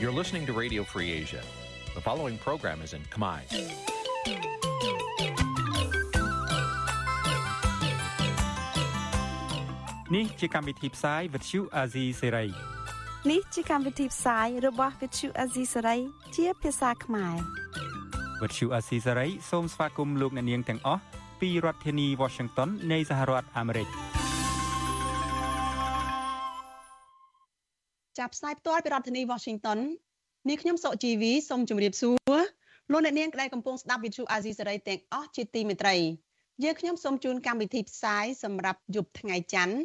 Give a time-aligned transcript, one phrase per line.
[0.00, 1.42] You're listening to Radio Free Asia.
[1.96, 3.40] The following program is in Khmer.
[10.14, 12.48] នេះជាកម្មវិធីផ្សាយ Vuthu Azizi Serai
[13.30, 16.00] នេះជាកម្មវិធីផ្សាយរបស់ Vuthu Azizi Serai
[16.36, 17.36] ជាភាសាខ្មែរ
[18.40, 21.02] Vuthu Azizi Serai សូមស្វាគមន៍លោកអ្នកនាងទាំងអស់
[21.40, 23.88] ពីរដ្ឋធានី Washington នៃសហរដ្ឋអាមេរិក
[28.18, 29.78] ចាប់ផ្សាយផ្ទាល់ពីរដ្ឋធានី Washington
[30.48, 32.38] នាងខ្ញុំសុជីវីសូមជម្រាបសួរ
[32.92, 35.96] លោកអ្នកនាងដែលកំពុងស្ដាប់ Vuthu Azizi Serai ទាំងអស់ជាទីមេត្រី
[36.64, 39.76] យើងខ្ញុំសូមជូនកម្មវិធីផ្សាយសម្រាប់យប់ថ្ងៃច័ន្ទ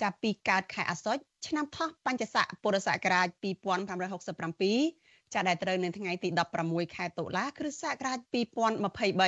[0.00, 3.28] ចាប់ពីកើតខែអាសត់ឆ្នាំថោះបញ្ញស័កពុរសករាជ
[4.30, 6.28] 2567ចាប់ដែលត្រូវនៅថ្ងៃទី
[6.62, 8.18] 16ខែតុលាគ្រិស្តសករាជ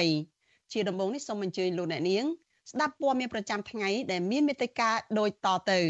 [0.07, 2.25] 2023ជាដំបូងនេះសូមអញ្ជើញលោកអ្នកនាង
[2.71, 5.81] ស្ដាប់ព័ត៌មានប្រចាំថ្ងៃដែលមានមេត្តាដូចតទៅ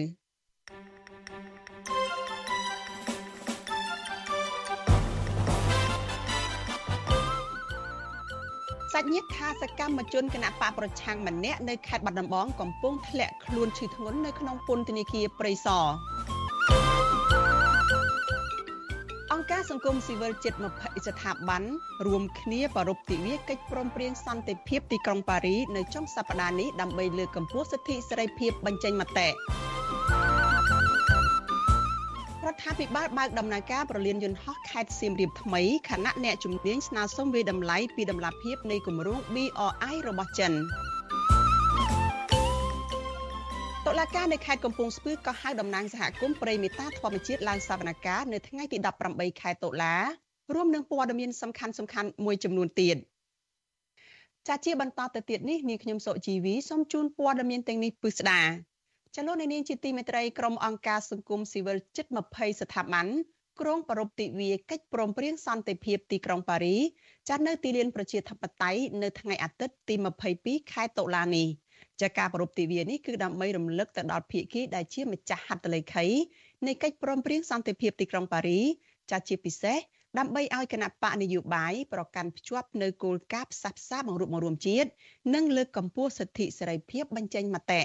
[8.99, 15.87] សាច់ញាតិថាសកម្មជនគណៈបកប្រឆាំងម្នាក់នៅខេត្តបាត់ដំបងកំពុងធ្លាក់ខ្លួនឈឺធ្ងន់នៅក្នុងពន្ធនាគារព្រៃសរ
[19.33, 21.63] អង្គការសង្គមស៊ីវិលជិត20ស្ថាប័ន
[22.07, 29.29] រួមគ្នាប្រារព្ធទិវាកិច្ចព្រមព្រៀងសន្តិភាពទីក្រុងប៉ារីនៅចុងសប្តាហ៍នេះដើម្បីលើកកម្ពស់សិទ្ធិសេរីភាពបញ្ចេញមតិ
[32.57, 40.53] រដ្ឋាភិបាលបើកដំណើរការប្រលានយន្តហោះខេត្តសៀមរាបថ្មីខណៈអ្នកជំនាញស្នើសុំវិតម្លៃពីដំណាភាពនៃគម្រោង BRI របស់ចិន
[43.87, 49.95] តុលាការនៅខេត្តកំពង់ស្ពឺក៏ហៅតំណាងសហគមន៍ព្រៃមេតាធម្មជាតិឡើងសវនកម្មនៅថ្ងៃទី18ខែតុលា
[50.55, 52.97] រួមនឹងព័ត៌មានសំខាន់សំខាន់មួយចំនួនទៀត
[54.49, 58.41] ចាជាបន្តទៅទៀតនេះនាងខ្ញុំសុជីវីសូមជូនព័ត៌មានទាំងនេះពិស្ដា
[59.19, 63.07] ចលនានាងជាទីមេត្រីក្រុមអង្គការសង្គមស៊ីវិលជិត20ស្ថាប័ន
[63.61, 66.77] ក្រុងប្រពៃទិវាកិច្ចព្រមព្រៀងសន្តិភាពទីក្រុងប៉ារី
[67.29, 69.95] ចាត់នៅទីលានប្រជាធិបតេយ្យនៅថ្ងៃអាទិត្យទី
[70.35, 71.47] 22ខែតុលានេះ
[72.01, 76.07] ចាការប្រពៃទិវានេះគឺដើម្បីរំលឹកទៅដល់ភាគីដែលជាម្ចាស់ហត្ថលេខី
[76.67, 78.61] នៃកិច្ចព្រមព្រៀងសន្តិភាពទីក្រុងប៉ារី
[79.11, 79.79] ចាជាពិសេស
[80.19, 84.89] ដើម្បីឲ្យគណៈបកនយោបាយប្រកាន់ភ្ជាប់នៅគោលការណ៍ផ្សះផ្សាបង្រួបបង្រួមជាតិ
[85.35, 87.83] និងលើកកម្ពស់សិទ្ធិសេរីភាពបញ្ចេញមតិ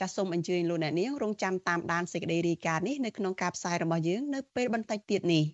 [0.00, 5.44] ចាសសូមអញ្ជើញលោកអ្នកនាងរងចាំតាមដានសេចក្តីរាយការណ៍នេះនៅក្នុងការផ្សាយរបស់យើងនៅពេលបន្តិចទៀតនេះ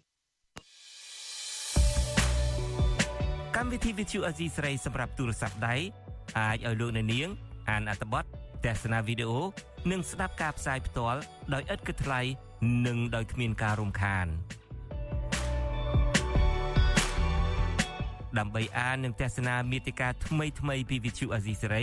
[3.56, 5.76] កម្មវិធី Vithu Azizi ស្រីសម្រាប់ទូរស័ព្ទដៃ
[6.38, 7.28] អាចឲ្យលោកអ្នកនាង
[7.70, 8.24] អានអត្ថបទ
[8.64, 9.40] ទស្សនាវីដេអូ
[9.90, 11.20] និងស្ដាប់ការផ្សាយផ្ទាល់
[11.54, 12.20] ដោយឥតគិតថ្លៃ
[12.86, 14.26] និងដោយគ្មានការរំខាន
[18.38, 21.82] ដើម្បីអាននិងទស្សនាមេតិការថ្មីៗពី Vithu Azizi ស្រី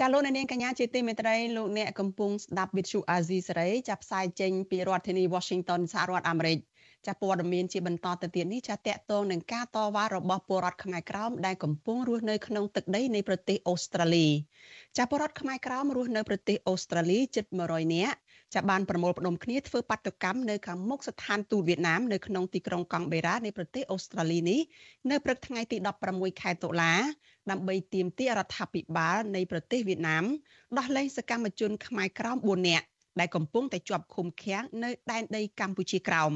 [0.00, 6.58] ចាលោកនាងកញ្ញាជាទីមេត្រីលោកអ្នកកំពុងស្ដាប់វិទ្យុអាស៊ីសេរីចាប់ផ្សាយចេញពីរដ្ឋធានី Washington សហរដ្ឋអាមេរិក
[7.06, 14.26] ចាព័ត៌មានជាបន្តទៅទៀតនេះចាតកតងនឹងការតវ៉ារបស់ពលរដ្ឋខ្មែរក្រោមដែលកំពុងរស់នៅក្នុងទឹកដីនៃប្រទេសអូស្ត្រាលី
[14.98, 18.16] ចាពលរដ្ឋខ្មែរក្រោមរស់នៅប្រទេសអូស្ត្រាលីជិត100នាក់
[18.54, 24.60] ចាបានប្រមូលផ្ដុំគ្នាធ្វើបាតកម្មនៅខាងមុខស្ថានទូតវៀតណាមនៅក្នុងទីក្រុងកង់បេរ៉ានៃប្រទេសអូស្ត្រាលីនេះ
[25.10, 25.76] នៅព្រឹកថ្ងៃទី
[26.08, 26.94] 16ខែតុលា
[27.50, 30.24] ដើម្បីទាមទាររដ្ឋាភិបាលនៃប្រទេសវៀតណាម
[30.78, 32.86] ដោះលែងសកម្មជនខ្មែរក្រោម4នាក់
[33.20, 36.32] ដែលកំពុងតែជាប់ឃុំឃាំងនៅដែនដីកម្ពុជាក្រោម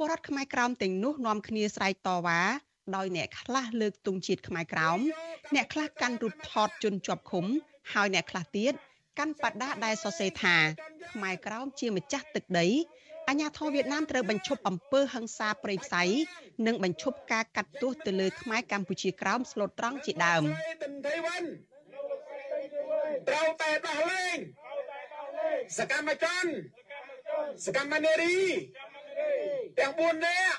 [0.04, 2.40] លរដ្ឋខ្មែរក្រោមទាំងនោះនាំគ្នាស្រែកតវ៉ា
[2.96, 4.98] ដោយអ្នកខ្លះលើកទង់ជាតិខ្មែរក្រោម
[5.54, 7.44] អ្នកខ្លះកាន់រូបថតជនជាប់ឃុំ
[7.92, 8.72] ហើយអ្នកខ្លះទៀត
[9.18, 10.56] កាន់បដាដែលសរសេរថា
[11.12, 12.66] ខ្មែរក្រោមជាម្ចាស់ទឹកដី
[13.28, 16.02] អាញាធរវៀតណាមត្រូវបញ្ឈប់អំពើហិង្សាព្រៃផ្សៃ
[16.66, 20.42] និងបញ្ឈប់ការកាត់ទោសទៅលើខ្មែរកម្ពុជាក្រោមស្លូតត្រង់ជាដើម
[23.28, 24.38] ត្រូវតែដោះលែង
[25.78, 26.46] សកម្មជន
[27.66, 28.38] សកម្មនារី
[29.78, 30.58] ទាំង4នាក់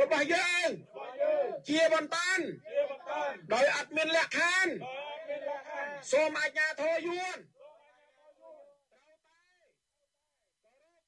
[0.00, 0.68] របស់យើង
[1.68, 2.16] ជាបន្ត
[3.52, 4.72] ដោយអត់មានលក្ខខណ្ឌ
[6.10, 7.38] សូមអាជ្ញាធរយួន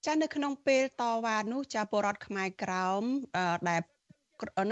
[0.07, 3.03] ចានៅក្នុងពេលតវ៉ានោះចាពលរដ្ឋខ្មែរក្រោម
[3.69, 3.81] ដែល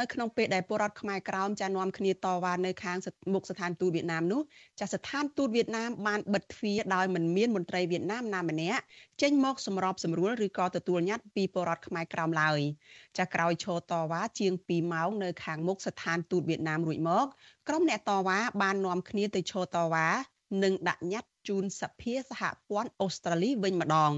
[0.00, 2.98] នៅក្នុងពេលដែលពលរដ្ឋខ្មែរក្រោមចានាំគ្នាតវ៉ានៅខាង
[3.34, 4.40] មុខស្ថានទូតវៀតណាមនោះ
[4.80, 8.82] ចាស្ថានទូតវៀតណាមបានបិទទ្វារដោយមិនមានមន្ត្រីវៀតណាមណាម្នាក់
[9.22, 12.60] ចេញមកសម្របសម្រួលឬក៏ទទួលញត្តិពីពលរដ្ឋខ្មែរក្រោមឡើយ
[13.18, 17.26] ចាក្រោយឈរតវ៉ាជាង2ម៉ោងនៅខាងមុខស្ថានទូតវៀតណាមរួចមក
[17.68, 20.08] ក្រុមអ្នកតវ៉ាបាននាំគ្នាទៅឈរតវ៉ា
[20.62, 24.12] និងដាក់ញត្តិជូនសភាសហព័ន្ធអូស្ត្រាលីវិញម្ដង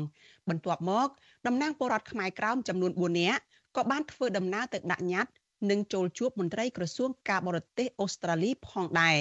[0.48, 1.08] បន្ទាប់មក
[1.46, 3.42] តំណាងពលរដ្ឋខ្មែរក្រោមចំនួន4នាក់
[3.76, 5.32] ក៏បានធ្វើដំណើរទៅដាក់ញត្តិ
[5.70, 9.18] និងចូលជួបមន្ត្រីក្រសួងការបរទេសអូស្ត្រាលីផងដែរ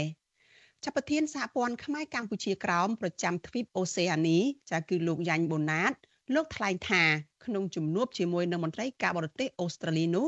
[0.84, 4.40] ចាប់ប្រធានសហព័ន្ធខ្មែរកម្ពុជាក្រោមប្រចាំទ្វីបអូសេអានី
[4.72, 5.94] ចាគឺលោកយ៉ាញ់បូណាត
[6.36, 7.04] លោកថ្លែងថា
[7.46, 10.28] ក្នុងជំនួបជាមួយនឹងមន្ត្រីការបរទេសអូស្ត្រាលីនោះ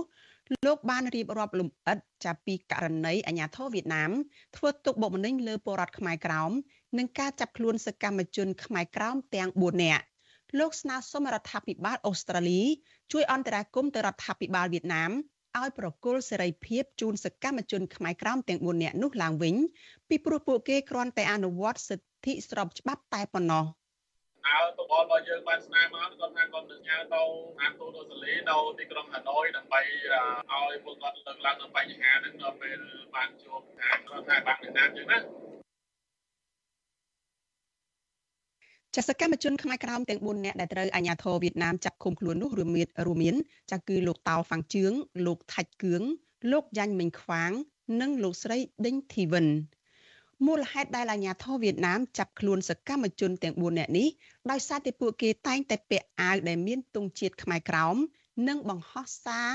[0.65, 4.11] លោកបានរៀបរាប់លំអិតចាប់ពីករណីអាញាធរវៀតណាម
[4.55, 6.51] ធ្វើទុកបុកម្នេញលើពលរដ្ឋខ្មែរក្រោម
[6.97, 10.03] និងការចាប់ខ្លួនសកម្មជនខ្មែរក្រោមទាំង4នាក់
[10.59, 12.61] លោកស្នើសុំរដ្ឋាភិបាលអូស្ត្រាលី
[13.11, 15.11] ជួយអន្តរាគមន៍ទៅរដ្ឋាភិបាលវៀតណាម
[15.59, 19.55] ឲ្យប្រគល់សេរីភាពជូនសកម្មជនខ្មែរក្រោមទាំង4នាក់នោះឡើងវិញ
[20.09, 23.65] ពីព្រោះពួកគេគ្រាន់តែអនុវត្តសិទ្ធិស្របច្បាប់តែប៉ុណ្ណោះ
[24.47, 27.21] អើតបលរបស់យើងបានស្នើមកគាត់ថាគាត់នឹងញ៉ៅទៅ
[27.59, 32.79] តាមទូតអូស្ត្រាលីនៅទីក្រុងហាណូយដើម្បីឲ្យពួកគាត់លើកឡើងនៅបញ្ហាហ្នឹងនៅពេល
[33.15, 35.48] បានជួបខាងរដ្ឋាភិបាលវៀតណាមចឹងណា
[38.95, 43.35] ចាសកម្មជនខ្មែរក្រោមទាំង4នាក់ដែលត្រូវអាជ្ញាធរវៀតណាមចាប់ឃុំខ្លួននោះរួមមានរួមមាន
[43.71, 44.91] ចាគឺលោកតោហ្វាំងជឿង
[45.25, 46.01] លោកថាច់គឿង
[46.51, 47.51] លោកយ៉ាញ់មិញខ្វាង
[48.01, 49.47] និងលោកស្រីដេញធីវិន
[50.45, 54.07] មូលហេតុដែលអាជ្ញាធរវៀតណាមចាប់ខ្លួនសកម្មជនទាំង4នាក់នេះ
[54.51, 57.95] ដោយសារតែពួកគេតែងតែពាក់អាវដែលមានទង់ជាតិខ្មែរក្រោម
[58.47, 59.49] និងបង្ហោះសារ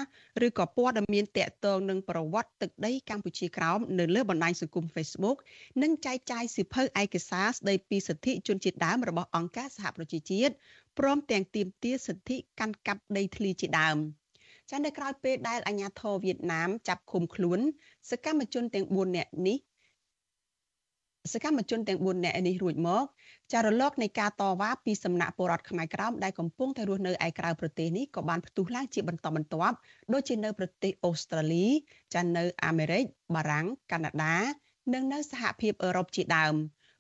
[0.46, 5.38] ឬក៏ព័ត៌មានតាក់ទងនឹងប្រវត្តិទឹកដីកម្ពុជាក្រោមនៅលើបណ្ដាញសង្គម Facebook
[5.82, 10.52] និងចែកចាយសិភៅឯកសារស្ដីពីសិទ្ធិជនជាតិដើមរបស់អង្គការសហប្រជាជាតិ
[10.98, 13.98] ព្រមទាំងទាមទារសិទ្ធិកាន់កាប់ដីធ្លីជាដើម
[14.70, 17.60] ចានៅក្រៅពេលដែលអាញាធរវៀតណាមចាប់ឃុំខ្លួន
[18.10, 19.58] សកម្មជនទាំង4នាក់នេះ
[21.32, 23.04] សកម្មជនទាំង4នាក់នេះរួចមក
[23.52, 29.76] ចារលកនៃការតវ៉ាពីសំណាក់ពលរដ្ឋខ្មែរក្រោមដែលកំពុងតែរស់នៅឯក្រៅប្រទេសនេះក៏បានផ្ទុះឡើងជាបន្តបន្ទាប់
[30.12, 31.66] ដូចជានៅប្រទេសអូស្ត្រាលី
[32.14, 33.04] ចានៅអាមេរិក
[33.34, 34.36] បារាំងកាណាដា
[34.94, 36.54] និងនៅសហភាពអឺរ៉ុបជាដើម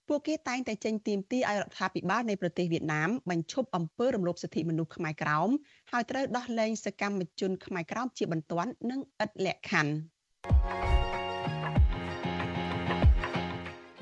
[0.08, 5.48] ពួកគេតែងតែចេញទីមទីឲ្យរដ្ឋាភិបាលនៃប្រទេសវៀតណាមបញ្ឈប់អំពើរំលោភសិទ្ធិមនុស្សខ្មែរក្រោម
[5.92, 11.13] ហើយត្រូវដោះលែងសកម្មជនខ្មែរក្រោមជាបន្ទាន់និងឥតលក្ខខណ្ឌ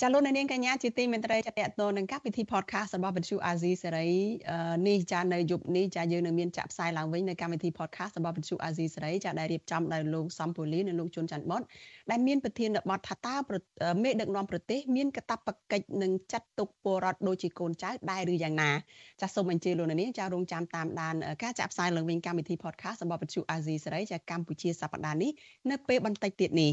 [0.00, 4.08] ចាលោកនាងកញ្ញាជាទីមេត្រីចាតតទៅនឹងកម្មវិធី podcast របស់វិទ្យុអាស៊ីសេរី
[4.88, 11.62] នេះចានៅយប់នេះចាយើងនឹងមានចាក់ផ្សាយឡើងវិញនៅកម្មវិធី podcast របស់វិទ្យុអាស៊ីសេរីចាដែលរៀបចំដោយលោកសំពូលីនិងលោកជុនច័ន្ទបុត
[12.10, 13.36] ដែលមានប្រធានបទថាតើ
[14.02, 18.70] មេដឹកនាំប្រទេសមានកាតព្វកិច្ចនឹងចាត់ទុកពលរដ្ឋដូចជាកូនចៅដែរឬយ៉ាងណា
[19.20, 25.30] ចាសូមអញ្ជើញលោកនាងចារងចាំតាមដានការចាក់ផ្សាយឡើងវិញកម្មវិធី podcast របស់វិទ្យុអាស៊ីសេរីចាកម្ពុជាសប្តាហ៍នេះ
[25.70, 26.72] នៅពេលបន្តិចទៀតនេះ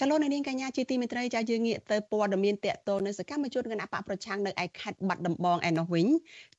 [0.00, 6.06] ចលនានាងកញ្ញាជាទីមេត្រីចាយើងងាកទៅព័ត៌មានតកតនៅសកម្មជនគណៈបកប្រឆាំងនៅឯខេត្តបាត់ដំបងឯនោះវិញ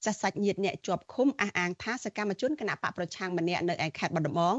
[0.05, 4.57] ចាសាច់ញាតិអ្នកជាប់ឃុំអះអាងថាសកម្មជនគណៈបកប្រឆាំងម្នាក់នៅឯខេត្តបាត់ដំបង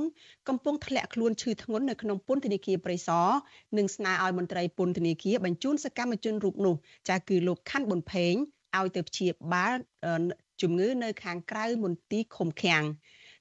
[0.48, 3.28] កំពុងធ្លាក់ខ្លួនឈឺធ្ងន់នៅក្នុងពន្ធនាគារព្រៃសរ
[3.78, 6.74] និងស្នើឲ្យមន្ត្រីពន្ធនាគារបញ្ជូនសកម្មជនរូបនោះ
[7.08, 8.34] ចាគឺលោកខាន់ប៊ុនផេង
[8.78, 9.74] ឲ្យទៅព្យាបាល
[10.62, 12.84] ជំងឺនៅខាងក្រៅមន្ទីរឃុំឃាំង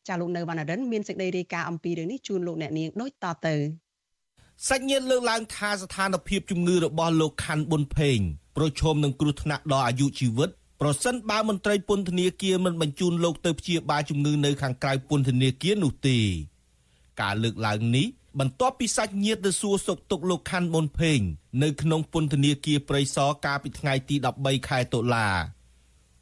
[0.08, 3.56] ចាលោកនៅវណ្ណរិនមានសេចក្តីរាយការណ៍អំពីរឿងនេះជូនលោកអ្នកនាងដូចតទៅ
[4.68, 8.20] សាច់ញាតិលើកឡើងថាស្ថានភាពជំងឺរបស់លោកខាន់ប៊ុនផេង
[8.58, 10.50] ប្រឈមនឹងគ្រោះថ្នាក់ដល់អាយុជីវិត
[10.82, 16.18] ប្រសិនបើមន្ត្រីពន្ធនាគារមិនបញ្ជូនលោកទៅព្យាបាលជំងឺនៅខាងក្រៅពន្ធនាគារនោះទេ
[17.22, 18.08] ការលើកឡើងនេះ
[18.39, 21.20] បន្ទាប់ពីសាច់ញាតិទៅសួរសុខទុក្ខលោកខាន់ប៊ុនផេង
[21.63, 25.27] នៅក្នុងពន្ធនាគារព្រៃសរកាលពីថ្ងៃទី13ខែតុលា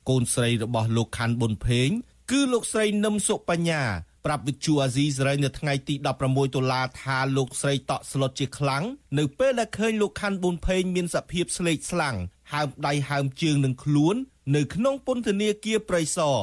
[0.09, 1.89] កូនស្រីរបស់លោកខាន់ប៊ុនផេង
[2.31, 3.83] គឺលោកស្រីនឹមសុបញ្ញា
[4.25, 6.07] ប្រាប់វិទ្យុអាស៊ីសេរីនៅថ្ងៃទី16
[6.55, 8.83] ដុល្លារថាលោកស្រីតក់ស្លុតជាខ្លាំង
[9.19, 12.15] នៅពេលដែលឃើញលោកខាន់ប៊ុនផេងមានសភាពស្លេកស្លាំង
[12.53, 14.15] ហើមដៃហើមជើងនឹងខ្លួន
[14.55, 16.37] នៅក្នុងពន្ធនាគារព្រៃសរ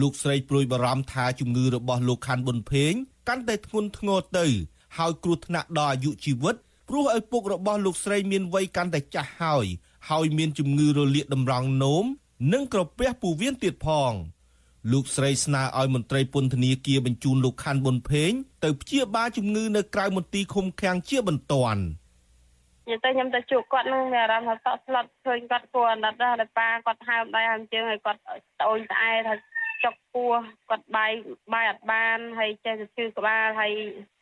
[0.00, 2.92] លោកស្រីព្រួយបារម្ភថាជំងឺរបស់លោកខាន់ប៊ុនផេង
[3.28, 4.46] កាន់តែធ្ងន់ធ្ងរទៅ
[4.96, 6.56] ហើយគ្រោះថ្នាក់ដល់អាយុជីវិត
[6.88, 9.66] ព្រោះឪពុករបស់លោកស្រីមានវ័យកាន់តែចាស់ហើយ
[10.10, 12.04] ហើយមានជំងឺរលាកតម្រង់នោម
[12.52, 14.12] និងក្រពះពោះវៀនទៀតផង
[14.92, 18.30] លោកស្រីស្នើឲ្យមន្ត្រីពន្ធនាគារបញ្ជូនលោកខាន់ ប៊ុនភេង
[18.64, 21.82] ទៅព្យាបាលជំងឺនៅក្រៅមន្ទីរឃុំឃាំងជាបន្ទាន់
[22.88, 28.20] និយាយទៅខ្ញុំទៅជួបគាត់នឹងមានអារម្មណ៍ថាតក់ស្លុតឃើញគាត់គួរអាណិតដែរហើយប៉ាគាត់ហើមដៃហើមជើងហើយគាត់
[28.60, 29.34] ត្អូញត្អែថា
[29.84, 30.32] ចុកពោះ
[30.70, 31.12] គាត់បាយ
[31.52, 33.72] បាយអត់បានហើយចេះទៅឈឺក្បាលហើយ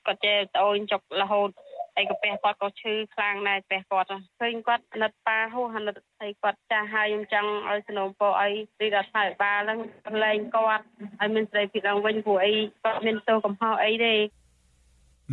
[0.07, 1.51] គាត់ចេះត្អូញចុករហូត
[1.97, 4.09] ហើយកាពះគាត់ក៏ឈឺខ្លាំងដែរកាពះគាត់
[4.41, 9.79] ឃើញគាត់អាណិតប៉ាហួសអាណិតហើយគាត់ចាស់ហើយខ្ញុំចង់ឲ្យสนំពោឲ្យរីរដ្ឋាភិបាលហ្នឹង
[10.25, 10.85] លែងគាត់
[11.21, 12.53] ឲ្យមានសេរីភាពឡើងវិញព្រោះអី
[12.85, 14.15] គាត់មានទោសកំហុសអីទេ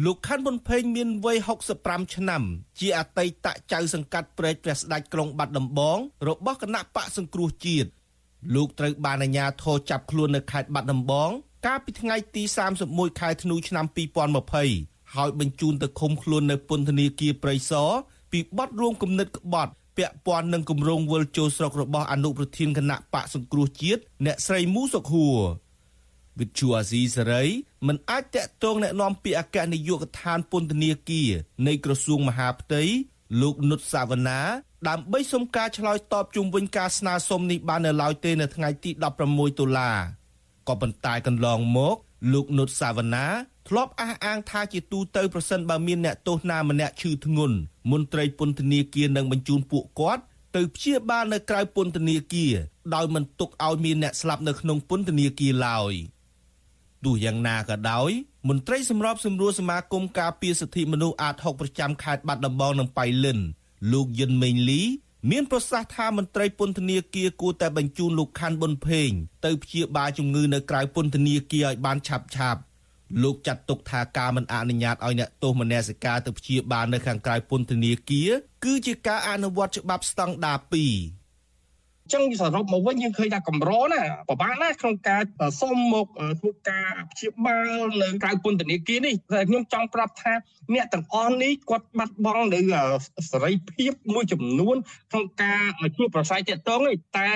[0.05, 1.37] លោកខាន់ ប៊ុនភេងមានវ័យ
[1.77, 2.43] 65ឆ្នាំ
[2.79, 7.89] ជាអតីតចៅសង្កាត់ព្រែកព្រះស្ដេចក្រុងបាត់ដំបងរបស់គណៈបកសង្គ្រោះជាតិ
[8.55, 11.29] លោកត្រូវបានអាជ្ញាធរចាប់ខ្លួននៅខេត្តបាត់ដំបង
[11.65, 12.43] កាលពីថ្ងៃទី
[12.81, 17.90] 31ខែធ្នូឆ្នាំ2020 ហើយបញ្ជូនទៅឃុំខ្លួននៅពន្ធនាគារព្រៃសរ
[18.32, 25.38] ពីបទរួមគំនិតក្បត់ពាក់ព័ន្ធនឹងគម្រោងវិលចូលស្រុករបស់អនុប្រធានគណៈបកសង្គ្រោះជាតិអ្នកស្រីមូសុខួរ
[26.40, 27.44] វិទ្យុអាស៊ីសេរី
[27.86, 31.30] មិនអាចតាក់ទងแนะនាំពាក្យអគ្គនាយកដ្ឋានពន្ធនាគារ
[31.66, 32.82] នៃក្រសួងមហាផ្ទៃ
[33.40, 34.40] លោកនុតសាវណ្ណា
[34.88, 38.90] ដើម្បីសុំការឆ្លើយតបជុំវិញការស្នើសុំនេះបាននៅឡើយទេនៅថ្ងៃទី
[39.26, 39.90] 16តុលា
[40.68, 41.96] ក៏ប៉ុន្តែកន្លងមក
[42.32, 43.26] លោកនុតសាវណ្ណា
[43.67, 47.57] ធ្លាប់អះអាងថាជាទូទៅប្រសិនបើមានអ្នកទោសណាម្នាក់ឈឺធ្ងន់
[47.91, 50.23] មន្ត្រីពន្ធនាគារនឹងបញ្ជូនពួកគាត់
[50.55, 52.53] ទៅព្យាបាលនៅក្រៅពន្ធនាគារ
[52.95, 55.95] ដោយមិនទុកឲ្យមានអ្នកស្លាប់នៅក្នុងពន្ធនាគារឡើយ។
[57.05, 58.11] ទោះយ៉ាងណាក៏ដោយ
[58.49, 63.39] មន្ត្រីសម្របសម្រួលសមាគមការពារសិទ្ធិមនុស្សអាត6ប្រចាំខេត្តបាត់ដំបងនិងប៉ៃលិន
[63.91, 64.81] លោកយិនមេងលី
[65.31, 69.09] មានប្រសាសន៍ថាមន្ត្រីពន្ធនាគារគួរតែបញ្ជូនលោកខាន់ប៊ុនភេង
[69.45, 72.59] ទៅព្យាបាលជំងឺនៅក្រៅពន្ធនាគារឲ្យបានឆាប់ឆាប់
[73.23, 78.29] លោកចាត់ទុកថាការមិនអនុញ្ញាតឲ្យអ្នកទោសមនសិការទៅព្យាបាលនៅខាងក្រៅពន្ធនាគារ
[78.65, 81.20] គឺជាការអនុវត្តច្បាប់ស្តង់ដារ2
[82.13, 85.21] ចឹងសរុបមកវិញយើងឃើញថាកម្រណាពិបាកណាស់ក្នុងការ
[85.61, 86.07] សុំមក
[86.39, 90.33] ធ្វើការព្យាបាលនៅក្រៅពន្ធនាគារនេះតែខ្ញុំចង់ប្រាប់ថា
[90.73, 92.59] អ្នកទាំងអស់នេះគាត់បាត់បង់នៅ
[93.31, 94.75] សេរីភាពមួយចំនួន
[95.11, 95.61] ក្នុងការ
[95.97, 97.29] ជួបប្រស័យតាក់ទងទេតែ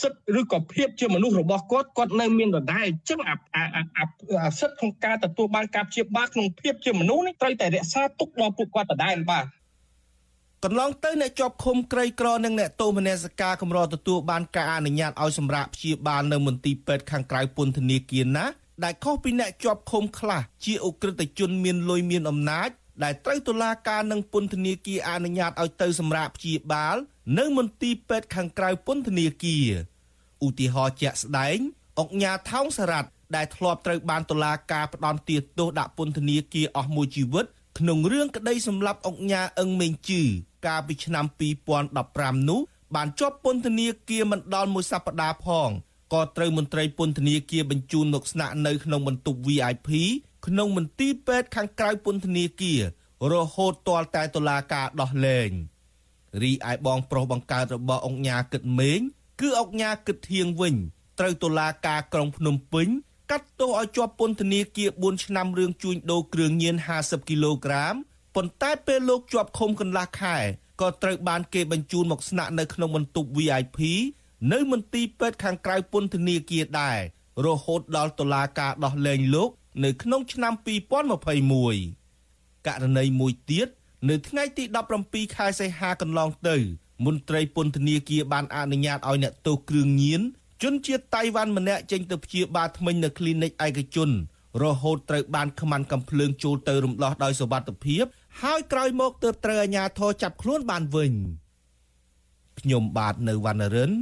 [0.00, 9.46] សិទ្ធិឬក៏ភាពជាមនុស្សរបស់គាត់គាត់នៅមានដដែលអញ្ចឹងអាសិទ្ធិក្នុងការទទួលបានការព្យាបាលក្នុងភាពជាមនុស្សនេះត្រូវតែរក្សាទុកដល់ពួកគាត់ដដែលបាទ
[10.64, 18.44] កន្លងទៅអ្នកជាប់ឃុំក្រីក្រនិងអ្នកទោសមនសិការកម្រទទួលបានការអនុញ្ញាតឲ្យសម្រាប់ព្យាបាលនៅមន្ទីរពេទ្យខាងក្រៅពន្ធនាគារណា
[18.84, 22.68] ដែលខុសពីអ្នកជាប់ឃុំខ្លះជាអ ுக ្រិតជនមានលុយមានអំណាច
[23.02, 26.96] ដែលត្រូវតុលាការនិងពន្ធនាគារអនុញ្ញាតឲ្យទៅសម្រាប់ព្យាបាល
[27.38, 29.68] នៅមន្ទីរពេទ្យខាងក្រៅពន្ធនាគារ
[30.46, 31.58] ឧទាហរណ៍ជាក់ស្ដែង
[31.98, 37.46] អង្គញាថោងសារ៉ាត់ដែលធ្លាប់ត្រូវបានតុលាការផ្ដន្ទាទោសដាក់ពន្ធនាគារអស់មួយជីវិត
[37.78, 40.22] ក្នុងរឿងក្តីសម្លាប់អង្គញាអឹងមេងជឺ
[40.66, 41.24] កាលពីឆ្នាំ
[41.86, 42.60] 2015នោះ
[42.94, 45.70] បានជាប់ពន្ធនាគារមិនដល់មួយសប្តាហ៍ផង
[46.12, 49.90] ក៏ត្រូវមន្ត្រីពន្ធនាគារបញ្ជូនមកស្នាក់នៅក្នុងបន្ទប់ VIP
[50.46, 52.80] ក្នុងមន្ទីរពេទ្យខាងក្រៅពន្ធនាគារ
[53.32, 55.50] រហូតទាល់តែតុលាការដោះលែង
[56.42, 59.00] រីឯបងប្រុសបង្កើតរបស់អង្គញាគិតមេង
[59.40, 60.74] គឺអង្គញាគិតធៀងវិញ
[61.18, 62.88] ត្រូវតុលាការក្រុងភ្នំពេញ
[63.30, 67.94] កាត់ទោសឲ្យជាប់ពន្ធនាគារ4ឆ្នាំរឿងជួញដូរគ្រឿងញៀន50គីឡូក្រាម
[68.34, 70.36] ប៉ុន្តែពេលលោកជាប់ឃុំកន្លះខែ
[70.80, 73.78] ក៏ត្រូវបានគេបញ្ជូនមកស្នាក់នៅក្នុងបន្ទប់ VIP
[74.52, 76.98] នៅមន្ទីរពេទ្យខាងក្រៅពន្ធនាគារដែរ
[77.46, 79.50] រហូតដល់តុលាការដោះលែងលោក
[79.84, 80.64] នៅក្នុងឆ្នាំ2021
[82.66, 83.68] ករណីមួយទៀត
[84.08, 84.64] នៅថ្ងៃទី
[85.00, 86.56] 17ខែសីហាកន្លងទៅ
[87.06, 90.22] មន្ត្រីពន្ធនាគារបានអនុញ្ញាតឲ្យអ្នកទោសគ្រឿងញៀន
[90.62, 94.10] ជនជាតិតៃវ៉ាន់ម្នាក់ចេញទៅព្យាបាលធ្មេញនៅគ្លីនិកឯកជន
[94.62, 98.04] រហូតត្រូវបានខ្មាន់កំភ្លើងចូលទៅរំដោះដោយសវត្ថិភាព
[98.42, 101.12] ហើយក្រោយមកទើបត្រូវអាជ្ញាធរចាប់ខ្លួនបានវិញ
[102.60, 103.92] ខ្ញុំបាទនៅវណ្ណរិន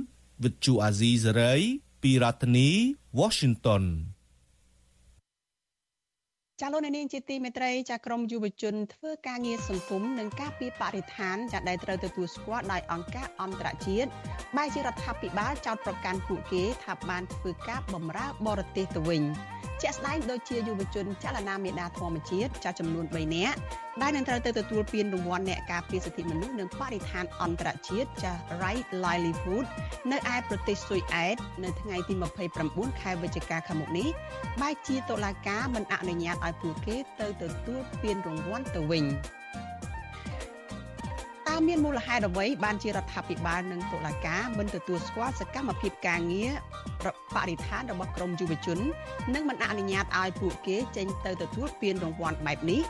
[0.42, 1.62] With Chu Azizi Saray
[2.02, 2.68] ពីរដ្ឋធានី
[3.20, 3.82] Washington
[6.60, 14.08] ចាលោកនាងជាទីមេត្រីចាក្រមយុវជនធ្វើការងារសង្គមនិងការពីបរិស្ថានចាដែលត្រូវទទួលស្គាល់ដោយអង្គការអន្តរជាតិ
[14.56, 19.22] បែរជារដ្ឋាភិបាលចោទប្រកាន់ពួកគេថាបានធ្វើការបម្រើបរទេសទៅវិញ
[19.82, 23.56] ជាក់ស្ដែងដូចជាយុវជនចលនាមេដាធម្មជាតិចាស់ចំនួន3នាក់
[24.02, 29.66] ដែលនឹងត្រូវទៅទទួលពានរង្វាន់អ្នកការពារសិទ្ធិមនុស្សនិងបរិស្ថានអន្តរជាតិចាស់ Right Livelihood
[30.12, 32.14] នៅឯប្រទេសស៊ុយអែតនៅថ្ងៃទី
[32.56, 34.08] 29ខែវិច្ឆិកាខាងមុខនេះ
[34.60, 39.04] បែរជាតុលាការមិនអនុញ្ញាតឲ្យពួកគេទៅទទួលពានរង្វាន់ទៅវិញ
[41.48, 46.50] តើមានមូលហេតុអ្វីបានជារដ្ឋាភិបាលនិងតុលាការមិនទទួលស្គាល់សកម្មភាពការងារ
[47.34, 48.78] បរិស្ថានរបស់ក្រមយុវជន
[49.34, 52.82] និងមិនអនុញ្ញាតឲ្យពួកគេចេញទៅទទួលពានរង្វាន់បែបនេះ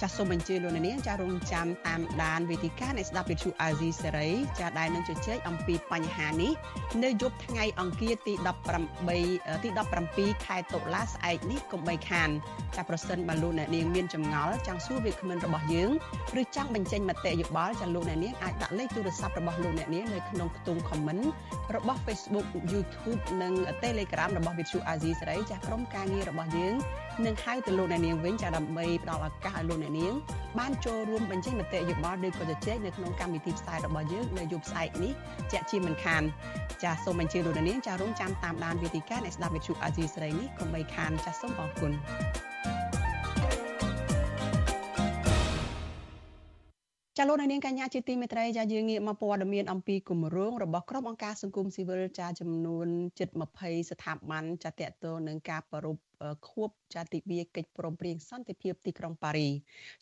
[0.00, 6.52] ចាសសូមអញ្ជើញលោកនាងចាស់រងចាំតាមដានវេទិកានៃស្ដាប់វិទ្យុអាស៊ីសេរីចាស់ដែលនឹងជជែកអំពីបញ្ហានេះ
[7.04, 8.34] នៅយប់ថ្ងៃអង្គារទី
[8.98, 9.70] 18ទី
[10.06, 12.28] 17ខែតុលាស្អែកនេះកុំបីខាន
[12.76, 15.90] ចាស់ប្រសិនបើលោកអ្នកនាងមានចម្ងល់ចង់សួរវាគ្មិនរបស់យើង
[16.40, 21.24] ឬចង់បញ្ចេញមតិយោបល់ចាស់លោកអ្នកនាងអាចដាក់លេខទូរស័ព្ទរបស់លោកអ្នកនាងនៅក្នុងខ្ទង់ comment
[21.74, 23.52] របស់ Facebook YouTube និង
[23.84, 26.74] Telegram របស់វិទ្យុអាស៊ីសេរីចាស់ក្រុមការងាររបស់យើង
[27.26, 30.12] នឹងហៅទៅលោកអ្នកនាងវិញចាដើម្បីផ្ដល់ឱកាសឲ្យលោកអ្នកនាង
[30.58, 35.12] បានចូលរួមបញ្ចេញមតិយោបល់ឬក៏ជជែកនៅក្នុងកម្មវិធីផ្សាយរបស់យើងនៅយប់ស្អែកនេះ
[35.52, 36.22] ជាក់ជាមិនខាន
[36.82, 41.92] ចាសូមអញ្ជើញលោកអ្នកនាងចារងចាំតាមដានវេទិកានៃស្ដាប់វិទ្យុអាស៊ីសេរីនេះកុំបីខានចាសូមអរគុណ
[47.18, 53.28] ចាលោកនាងកញ្ញាជាទីមេត្រីចាយើងងាកមកព័ត៌មានអំពីគម្រោងរបស់ក្រុមអង្គការសង្គមស៊ីវិលចាចំនួនជិត
[53.60, 55.98] 20ស្ថាប័នចាតកតទៅនឹងការប្រ rup
[56.48, 59.48] ខួបចាទិវាកិច្ចព្រមព្រៀងសន្តិភាពទីក្រុងប៉ារី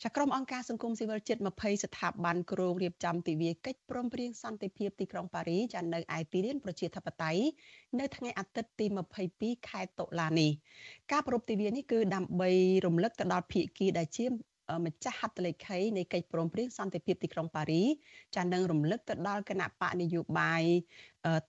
[0.03, 7.43] ចាក្រុមអង្គការសង្គមស៊ីវិលជិត20ស្ថាប័នគ្រោងរៀបចំទិវាកិច្ចព្រមព្រៀងសន្តិភាពទីក្រុងប៉ារីចានៅឯទីលានប្រជាធិបតេយ្យ
[7.99, 8.85] នៅថ្ងៃអាទិត្យទី
[9.27, 10.51] 22ខែតុលានេះ
[11.11, 12.51] ការប្រ rup ទិវានេះគឺដើម្បី
[12.85, 14.25] រំលឹកទៅដល់ភាគីដែលជា
[14.85, 17.83] ម្ចាស់ហត្ថលេខីនៃកិច្ចព្រមព្រៀងសន្តិភាពទីក្រុងប៉ារី
[18.35, 20.63] ចានឹងរំលឹកទៅដល់គណៈបកនយោបាយ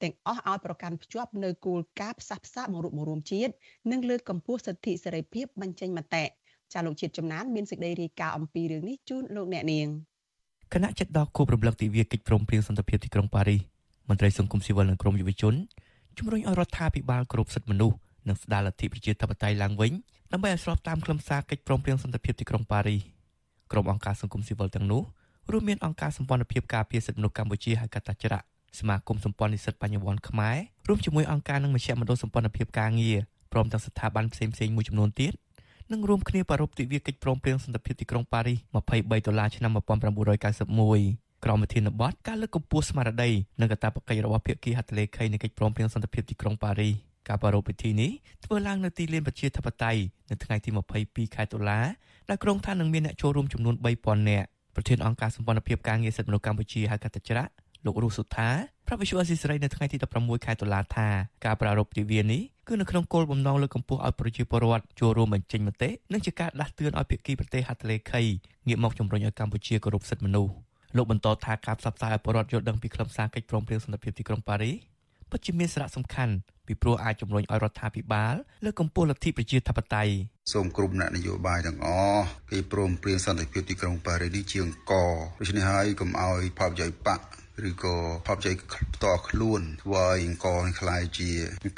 [0.02, 3.52] ទាំងអស់ឲ្យប្រកាន់ភ្ជាប់នៅគោលការណ៍ផ្សះផ្សាបង្រួបបង្រួមជាតិ
[3.92, 6.25] និងលើកកម្ពស់សិទ្ធិសេរីភាពបញ្ចេញមតិ
[6.75, 9.88] ចាលោកជាតិចំណានមានសេចក្តីរាយការណ៍អំពីរឿងនេះជូនលោកអ្នកនាង
[10.75, 13.56] គណៈចិត្តដល់គូប្រំលឹកទិវាកិច្ចព្រមព្រៀងសន្តិភាពទីក្រុងប៉ារី
[14.08, 15.54] មន្ត្រីសង្គមស៊ីវិលនិងក្រមយុវជន
[16.18, 17.96] ជំរុញឲ្យរដ្ឋាភិបាលគ្រប់សិទ្ធិមនុស្ស
[18.28, 19.92] និងស្ដារលទ្ធិប្រជាធិបតេយ្យឡើងវិញ
[20.33, 22.97] ដើម្បីឲ្យស្របតាមខ្លឹមសារកិច្ចព្រមព្រៀងសន្តិភាពទីក្រុងប៉ារី
[23.73, 25.02] ក្រុមអង្គការសង្គមស៊ីវិលទាំងនោះ
[25.50, 28.47] រួមមានអង្គការសម្ព័ន្ធភាពការពារសិទ្ធិមនុស្សកម្ពុជាហៅកាត់តាច្រាក់
[28.78, 30.56] សមាគមសម្ព័ន្ធនិស្សិតបញ្ញវន្តខ្មែរ
[30.88, 33.18] រួមជាមួយអង្គការនិងមជ្ឈមណ្ឌលសម្ព័ន្ធភាពការងារ
[33.52, 35.33] ព្រមទាំងស្ថាប័នផ្សេងៗមួយចំនួនទៀត
[35.92, 43.30] នឹងរួមគ្នាប្រារព្ធទិវាកិច្ចព្រមព្រៀងសន្តិភាពទីក្រុងប៉ារីស23ដុល្លារឆ្នាំ1991ក្រមវិធានបទការលើកកម្ពស់ស្មារតី
[43.61, 46.95] និងកាតព្វកិច្ចរបស់ភាគីហត្ថលេខីនៃកិច្ចព្រមព្រៀងសន្តិភាពទីក្រុងប៉ារីស
[47.28, 48.11] ការប្រារព្ធពិធីនេះ
[48.45, 50.71] ធ្វើឡើងនៅទីលានប្រជាធិបតេយ្យនៅថ្ងៃទី
[51.02, 51.80] 22ខែតុលា
[52.28, 57.52] ដែលក្រុងថានឹងមានអ្នកចូលរួមចំនួន3000នាក់ប្រធានអង្គការសម្ព័ន្ធភាពការងារសិទ្ធិមនុស្សកម្ពុជាហៅកាត់ច្រាក់
[57.86, 58.49] លោករស់សុថា
[58.86, 61.08] ប្រាប់វិសុអស៊ីសេរីនៅថ្ងៃទី16ខែតុលាថា
[61.45, 68.23] ការប្រារព្ធទិវានេះគឺនៅក្នុងគោលបំណងលើកកម្ពស់ឲ្យប្រជាពលរដ្ឋចូលរួមបញ្ចេញមតិនិងជាការដាស់តឿនឲ្យភាគីប្រទេសហត្ថលេខី
[68.69, 70.52] ងាកមកជំរុញឲ្យកម្ពុជាគោរពសិទ្ធិមនុស្ស
[70.97, 74.73] លោកបន្តថាការផ្សព្វផ្សាយឲ្យពលរដ្ឋយល់ដឹងពីខ្លឹមសារកិច្ចព្រមព្រៀងសន្តិភាពទីក្រុងប៉ារី
[75.30, 76.34] ពិតជាមានសារៈសំខាន់
[76.67, 78.34] ពីព្រោះអាចជំរុញឲ្យរដ្ឋាភិបាល
[78.65, 80.12] លើកកម្ពស់លទ្ធិប្រជាធិបតេយ្យ
[80.52, 84.93] សូមគ្រប់អ្នកនយោបាយទាំងអស់គេព្រមព្រៀងសន្តិភាពទីក្រុងប៉ារីសនេះជាអង្គ
[85.41, 87.21] ដូច្នេះហើយកុំឲ្យផលប្រយោជន៍បក
[87.69, 88.62] ឬក៏ផលប្រយោជន៍
[88.95, 91.30] ផ្ទាល់ខ្លួនធ្វើឲ្យអង្គនឹងខ្លាយជា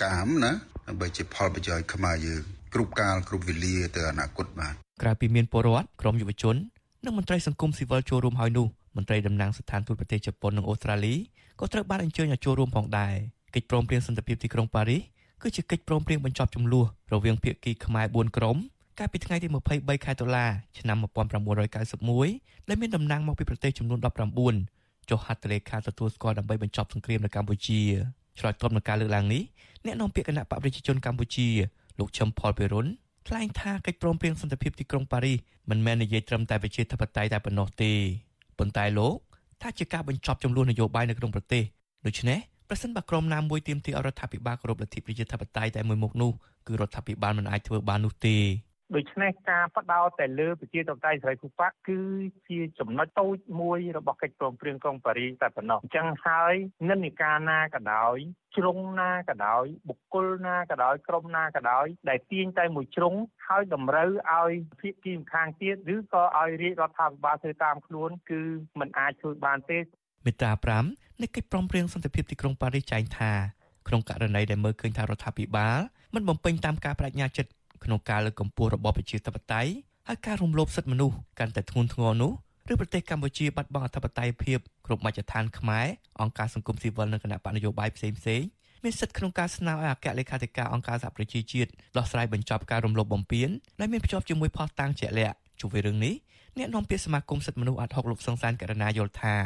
[0.04, 0.52] កាមណា
[0.88, 2.42] ដើម្បីជាផលប្រយោជន៍ខ្មែរយើង
[2.74, 6.56] គ្រប់កាលគ្រប់វេលាទៅអនាគតបាទក្រៅពីមានពលរដ្ឋក្រមយុវជន
[7.04, 11.14] និងមន្ត្រីសង្គមស៊ីវិលចូលរួមហើយនោះមន្ត្រីតំណាងស្ថានទូតប្រទេសជប៉ុននិងអូស្ត្រាលី
[11.60, 13.14] ក៏ត្រូវបានអញ្ជើញឲ្យចូលរួមផងដែរ។
[13.54, 15.02] កិច្ចព្រមព្រៀងសន្តិភាពទីក្រុងប៉ារីស
[15.42, 18.56] គឺជាកិច្ចព្រមព្រៀងបញ្ចប់ចំនួនរវាងភាគីខ្មែរ4ក្រុម
[18.98, 20.46] កាលពីថ្ងៃទី23ខែតុលា
[20.78, 20.96] ឆ្នាំ
[21.82, 23.98] 1991ដែលមានតំណាងមកពីប្រទេសចំនួន
[24.54, 27.80] 19ចុះហត្ថលេខាទទួលស្គាល់ដើម្បីបញ្ចប់សង្គ្រាមនៅកម្ពុជា
[28.38, 29.42] ឆ្លើយតបនឹងការលើកឡើងនេះ
[29.84, 31.48] អ្នកនាំពាក្យគណៈបកប្រជាជនកម្ពុជា
[31.98, 32.86] លោកឈឹមផលពិរុន
[33.28, 35.38] ថ្លែងថាកិច្ចព្រមព្រៀងសន្តិភាពទីក្រុងប៉ារីស
[35.70, 37.92] មិនមែននិយាយត្រឹមតែប្រជាធិបតេយ្យតែប៉ុណ្ណោះទេ
[38.58, 39.16] ប៉ុន្តែលោក
[39.62, 41.62] ថាជាការបញ្ចប់ចំនួននយោបាយនៅក្នុងប្រទេស
[42.06, 46.32] ដូច្នេះ ប្រសិនបើក្រុមណាមួយទាមទារឲ្យរដ្ឋាភិបាលគោរពលទ្ធិប្រជាធិបតេយ្យតែមួយមុខនោះ
[46.66, 48.38] គឺរដ្ឋាភិបាលមិនអាចធ្វើបាននោះទេ
[48.96, 52.00] ដូច្នេះការបដោតតែលើប្រជាធិបតេយ្យសេរីភូប៉ាគឺ
[52.48, 56.54] ជាចំណុចតូចមួយរបស់កិច្ចព្រមព្រៀងក្រុងប៉ារីសតែប៉ុណ្ណោះអញ្ចឹងហើយ
[56.88, 58.16] និន្នាការណាក៏ដោយ
[58.56, 63.14] ជ្រុងណាក៏ដោយបុគ្គលណាក៏ដោយក្រុមណាក៏ដោយដែលទាញតែមួយជ្រុង
[63.46, 68.40] ហើយតម្រូវឲ្យភាគីម្ខាងទៀតឬក៏ឲ្យរាជរដ្ឋាភិបាលធ្វើតាមខ្លួនគឺ
[68.80, 69.78] มันអាចធ្វើបានទេ
[70.26, 70.52] មេត្រា
[70.82, 73.32] 5 នៃកិច្ចព្រមព្រៀងសន្តិភាពទីក្រុងប៉ារីសចែងថា
[73.88, 75.78] ក្នុងករណីដែលមើលឃើញថារដ្ឋាភិបាល
[76.14, 77.50] មិនបំពេញតាមការបដិញ្ញាចិត្ត
[77.84, 79.70] ក្នុងការលើកកម្ពស់របបប្រជាធិបតេយ្យ
[80.08, 82.32] ហើយការរំលោភសិទ្ធិមនុស្សកាន់តែធ្ងន់ធ្ងរនោះ
[82.72, 85.86] ឬប្រទេសកម្ពុជាបាត់បង់អធិបតេយ្យភាពគ្រប់មជ្ឈដ្ឋានខ្មែរ
[86.20, 88.42] អង្គការសង្គមស៊ីវិលនិងគណៈបកនយោបាយផ្សេងផ្សេង
[88.84, 93.48] មានសិទ្ធិក្នុងការស្នើឲ្យអគ្គលេខាធិការអង្គការសហប្រជាជាតិដោះស្រាយបញ្ចប់ការរំលោភបំពាន
[93.80, 96.14] ដែលមានភ្ជាប់ជាមួយផុសតាំងជាក់លាក់ជុំវិញរឿងនេះ
[96.58, 99.36] អ្នកនាំពាក្យសមាគមសិទ្ធិមនុស្សអាត់ហុកលោកសង្សានករណាយល់ថា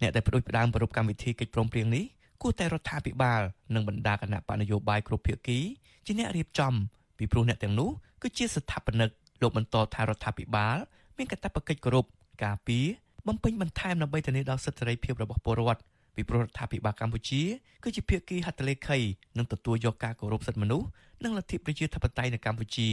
[0.00, 2.04] អ្នកដែលបដិផ្ដើមប្រពកម្មវិធីកិច្ចព្រមព្រៀងនេះ
[2.42, 3.40] គួរតែរដ្ឋាភិបាល
[3.74, 5.58] និងបណ្ដាគណៈបកនយោបាយគ្រប់ភាគី
[6.06, 6.72] ជាអ្នករៀបចំ
[7.18, 7.90] ពីព្រោះអ្នកទាំងនោះ
[8.22, 9.10] គឺជាស្ថាបនិក
[9.42, 10.76] លោកបន្តថារដ្ឋាភិបាល
[11.16, 12.04] មានកាតព្វកិច្ចគោរព
[12.44, 12.86] ការពារ
[13.26, 15.80] បំពេញបន្ថែមដើម្បីធានាដល់សិទ្ធិសេរីភាពរបស់ពលរដ្ឋ
[16.14, 17.42] ពីព្រោះរដ្ឋាភិបាលកម្ពុជា
[17.82, 18.98] គឺជាភាគីហត្ថលេខី
[19.38, 20.86] និងទទួលយកការគោរពសិទ្ធិមនុស្ស
[21.24, 22.88] និងលទ្ធិប្រជាធិបតេយ្យនៅកម្ពុជា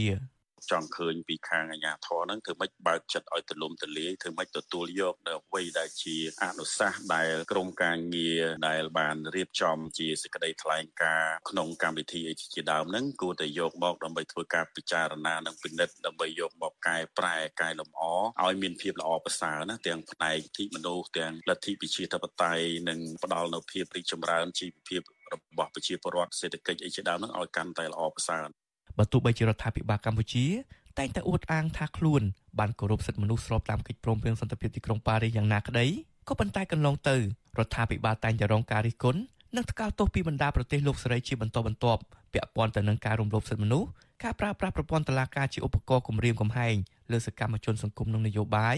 [0.70, 18.02] ចង់ឃើញពីខាងអាជ្ញាធរហ្នឹងធ្វើម៉េចបើកចិត្តឲ្យទលំទលាយធ្វើម៉េចទទួលយកនៅអ្វីដែលជាអនុសាសន៍ដែលក្រមការងារដែលបានរៀបចំជាសេចក្តីថ្លែងការណ៍ក្នុងកម្មវិធីអីជាដើមហ្នឹងគួរតែយកមកដើម្បីធ្វើការពិចារណានិងពិនិត្យដើម្បីយកមកកែប្រែកែលម្អ
[18.44, 28.46] ឲ្យមានភាពល្អប្រសើរណាទាំងផ្នែកទីមនុស្សទាំងលទ្ធិប្រជាធិបតេយ្យនិងផ្ដល់នូវភាពរីកចម្រើនជីវភាពរបស់ប្រជាពលរដ្ឋសេដ្ឋកិច្ចអីជាដើមហ្នឹងឲ្យកាន់តែល្អប្រសើរ
[28.98, 30.46] បើទោះបីជារដ្ឋាភិបាលកម្ពុជា
[30.98, 32.22] តែងតែអួតអាងថាខ្លួន
[32.58, 35.86] បានគោរពសិទ្ធិមនុស្សស្របតាមកិច្ចព្រមព្រៀងសន្តិភាពទីក្រុងប៉ារីសយ៉ាងណាក្តី
[36.28, 37.16] ក៏ប៉ុន្តែកន្លងទៅ
[37.58, 39.20] រដ្ឋាភិបាលតែងតែរងការរិះគន់
[39.56, 42.00] និងថ្កោលទោសពីបណ្ដាប្រទេសលោកសេរីជាបន្តបន្ទាប់
[42.32, 43.88] ពាក់ព័ន្ធទៅនឹងការរំលោភសិទ្ធិមនុស្ស
[44.22, 46.76] ការប្រើប្រាស់ប្រព័ន្ធតុលាការជាឧបករណ៍គំរាមកំហែង
[47.12, 48.76] លើសកម្មជនសង្គមនិងនយោបាយ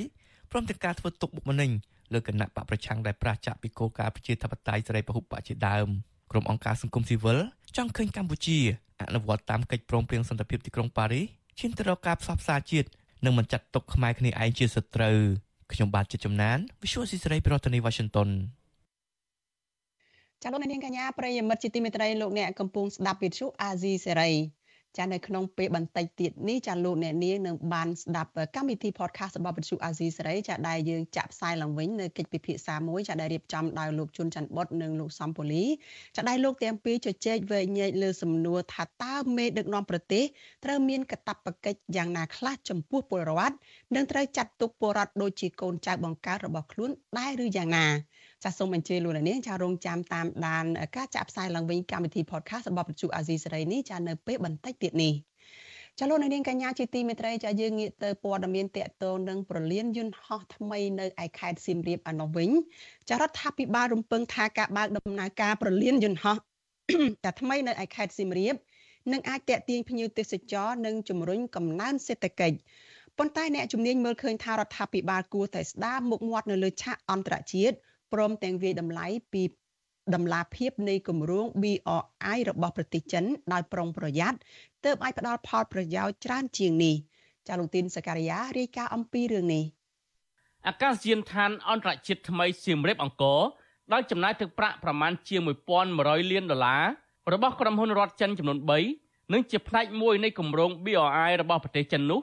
[0.50, 1.70] ព្រមទាំងការធ្វើទុកបុកម្នេញ
[2.12, 5.88] លើគណៈបកប្រឆាំងដែលប្រឆាំងពីគោលការណ៍ប្រជាធិបតេយ្យសេរីពហុបកជាដើម
[6.34, 7.38] ក្រុមអង្គការសង្គមស៊ីវិល
[7.76, 8.58] ចង់ឃើញកម្ពុជា
[9.00, 11.26] អនុវត្តតាមកិច្ចព្រមព្រៀងសន្តិភាពទីក្រុងប៉ារីស
[11.58, 12.88] ឈានទៅរកការផ្សះផ្សាជាតិ
[13.24, 15.18] និងមិនចាត់ទុកខ្មែរគ្នាឯងជាសត្រូវ
[15.72, 18.28] ខ្ញុំបាទជាចំណាន Visual ស៊ីសេរីប្រធានាទី Washington
[20.42, 24.30] ចាលោកនាងកញ្ញាប្រិយមិត្តជាទីមេត្រីលោកអ្នកកំពុងស្ដាប់វិទ្យុអាស៊ីសេរី
[24.98, 35.64] ចានៅក្នុងពេលបន្តិចទៀតនេះចាលោកអ្នកនាងនឹងបានស្ដាប់កម្មវិធី podcast របស់វិទ្យុអាស៊ីសេរីចាដែលយើងចាក់ផ្សាយឡើងវិញនៅកិច្ចពិភាក្សាមួយចាដែលរៀបចំដោយលោកជុនច័ន្ទបុតនិងលោកសំពូលី
[36.16, 40.24] ចាដែលលោកទាំងពីរជជែកវែកញែកលើសំណួរថាតើមេដឹកនាំប្រទេស
[40.64, 43.56] ត្រូវមានកាតព្វកិច្ចយ៉ាងណាខ្លះចំពោះពលរដ្ឋ
[43.94, 47.86] និងត្រូវចាត់ទុកពលរដ្ឋដូចជាកូនចៅបង្កើតរបស់ខ្លួនដែរឬយ៉ាងណា
[48.44, 50.64] ចាសសូមអញ្ជើញលោកនាងចារងចាំតាមដាន
[50.96, 55.14] ការចាក់ផ្សាយឡើងវិញកម្មវិធី podcast របស់វិទ្យុអាស៊ីសេរីនេះចានៅពេលបន្តិចទៀតនេះ
[55.98, 62.50] ចាលោកនាងកញ្ញាជាទីមេត្រីចាយើងងាកទៅព័ត៌មានតកតងនឹងប្រលានយន្តហោះថ្មីនៅឯខេត្តសៀមរាបឯនោះវិញ
[63.08, 66.36] ចារដ្ឋាភិបាលរំពឹងថាការបើកដំណើរការប្រលានយន្តហោះ
[67.24, 68.54] តែថ្មីនៅឯខេត្តសៀមរាប
[69.12, 72.56] នឹងអាចតេទៀងភ្ញៀវទេសចរនិងជំរុញកំណើនសេដ្ឋកិច្ច
[73.18, 77.76] ប៉ុន្តែអ្នកជំនាញមើលឃើញថារដ្ឋាភិបាលគួរតែស្ដារមុខមាត់នៅលើឆាកអន្តរជាតិ
[78.14, 79.42] ព្រមទាំងវាយតម្លៃពី
[80.14, 84.38] ដំណាភាពនៃគម្រោង BRI របស់ប្រទេសចិនដោយប្រុងប្រយ័ត្ន
[84.84, 86.96] ទើបអាចផ្ដល់ផលប្រយោជន៍ច្រើនជាងនេះ
[87.48, 89.64] ចាលោកទីនសការីយ៉ារាយការណ៍អំពីរឿងនេះ
[90.68, 93.40] អាកាសយានដ្ឋានអន្តរជាតិថ្មីសៀមរាបអង្គរ
[93.92, 95.40] ដោយចំណាយទឹកប្រាក់ប្រមាណជាង
[95.86, 96.84] 1100លានដុល្លារ
[97.32, 98.58] របស់ក្រុមហ៊ុនរដ្ឋចិនចំនួន
[98.96, 102.20] 3និងជាផ្នែកមួយនៃគម្រោង BRI របស់ប្រទេសចិននោះ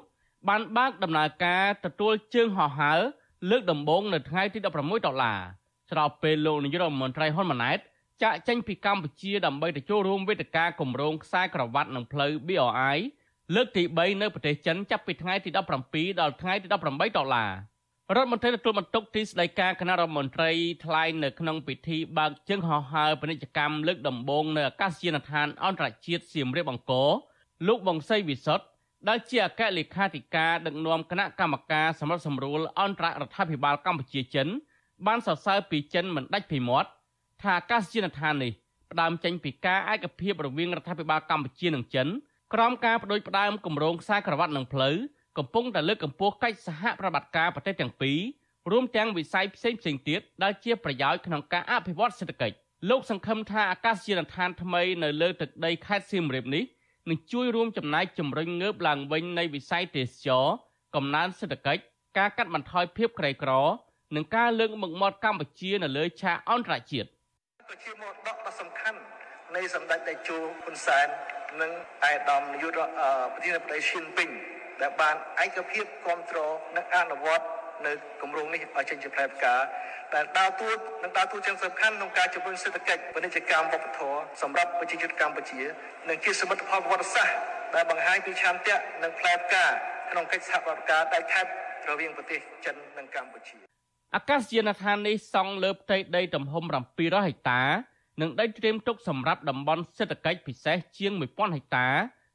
[0.49, 2.99] បានបើកដំណើរការទទួលជើងហោះហើរ
[3.49, 5.41] លើកដំបូងនៅថ្ងៃទី16ដុល្លារ
[5.91, 7.79] ស្របពេលលោកនាយករដ្ឋមន្ត្រីហ៊ុនម៉ាណែត
[8.23, 12.97] ចាក់ចេញពីកម្ពុជាដើម្បីទៅចូលរួមវេទិកាគម្រោងខ្សែក្រវ៉ាត់និងផ្លូវ BRI
[13.55, 17.51] លើកទី3នៅប្រទេសចិនចាប់ពីថ្ងៃទី17ដល់ថ្ងៃទី18ដុល្លារ
[18.15, 20.51] រដ្ឋមន្ត្រីទទួលបន្ទុកទីស្តីការគណៈរដ្ឋមន្ត្រី
[20.85, 27.09] ថ្លែងនៅក្នុងពិធីបើកជើងហោះហើរពាណិជ្ជកម្មលើកដំបូងនៅអាកាសយានដ្ឋានអន្តរជាតិសៀមរាបអង្គរ
[27.67, 28.65] លោកវង្សីវិសុទ្ធ
[29.09, 34.47] ដែលជាអគ្គលេខាធិការដឹកនាំគណៈកម្មការសម្រាប់សម្រួលអន្តររដ្ឋាភិបាលកម្ពុជាចិន
[35.07, 36.89] បានសរសើរពីចិនមិនដាច់ពីមាត់
[37.41, 38.51] ថាអាកាសយានដ្ឋាននេះ
[38.91, 42.07] ផ្ដើមចេញពីការឯកភាពរវាងរដ្ឋាភិបាលកម្ពុជានិងចិន
[42.53, 44.95] ក្រោមការបដិផ្ដើមគម្រោងខ្សែក្រវ៉ាត់និងផ្លូវ
[45.37, 48.19] កំពុងតែលើកកម្ពស់កិច្ចសហប្រតិបត្តិការប្រទេសទាំងពីរ
[48.71, 52.55] រួមទាំងវិស័យផ្សេងផ្សេងទៀតដែលជាប្រយោជន៍ក្នុងការអភិវឌ្ឍសេដ្ឋកិច្ច
[52.89, 56.63] លោកសង្ឃឹមថាអាកាសយានដ្ឋានថ្មីនៅលើទឹកដីខេត្តសៀមរាបនេះ
[57.09, 60.45] នឹងជួយរួមចំណែកជំរុញងើបឡើងវិញនៃវិស័យទេសចរ
[60.95, 61.81] កំណើនសេដ្ឋកិច្ច
[62.17, 63.51] ការកាត់បន្ថយភាពក្រីក្រ
[64.15, 67.09] និងការលើកមុខមាត់កម្ពុជានៅលើឆាកអន្តរជាតិ
[67.83, 68.99] ជាមរតកដ៏សំខាន់
[69.55, 71.07] នៃសម្ដេចតេជោហ៊ុនសែន
[71.61, 71.71] និង
[72.03, 72.71] អាយដាមនាយក
[73.33, 74.29] ប្រធានាធិបតីឈិនពីង
[74.81, 77.45] ដែលបានឯកភាពគ្រប់គ្រងនិងអនុវត្ត
[77.85, 79.55] នៅគម្រោងនេះឲ្យចេញជាផ្លែផ្កា
[80.15, 80.71] ដែលដើរតួ
[81.03, 85.61] និងដើរតួយ៉ាងសំខាន់ក្នុងការជំរុញសេដ្ឋកិច្ចពាណិជ្ជកម្មវប្បធម៌សម្រាប់ប្រជាជនកម្ពុជា
[86.09, 87.35] និងជាសមិទ្ធផលប្រវត្តិសាស្ត្រ
[87.75, 89.65] ដែលបង្ហាញពីឆន្ទៈនិងផ្លែផ្កា
[90.11, 91.45] ក្នុងកិច្ចសហប្រតិការដែលខេប
[91.89, 93.70] រវាងប្រទេសចិននិងកម្ពុជា
[94.15, 96.63] អាកាសយានដ្ឋាននេះសង់លើផ្ទៃដីទំហំ
[96.95, 97.61] 700ហិកតា
[98.21, 101.87] និងដីត្រៀមទុកសម្រាប់តំបន់សេដ្ឋកិច្ចពិសេសជាង1000ហិកតា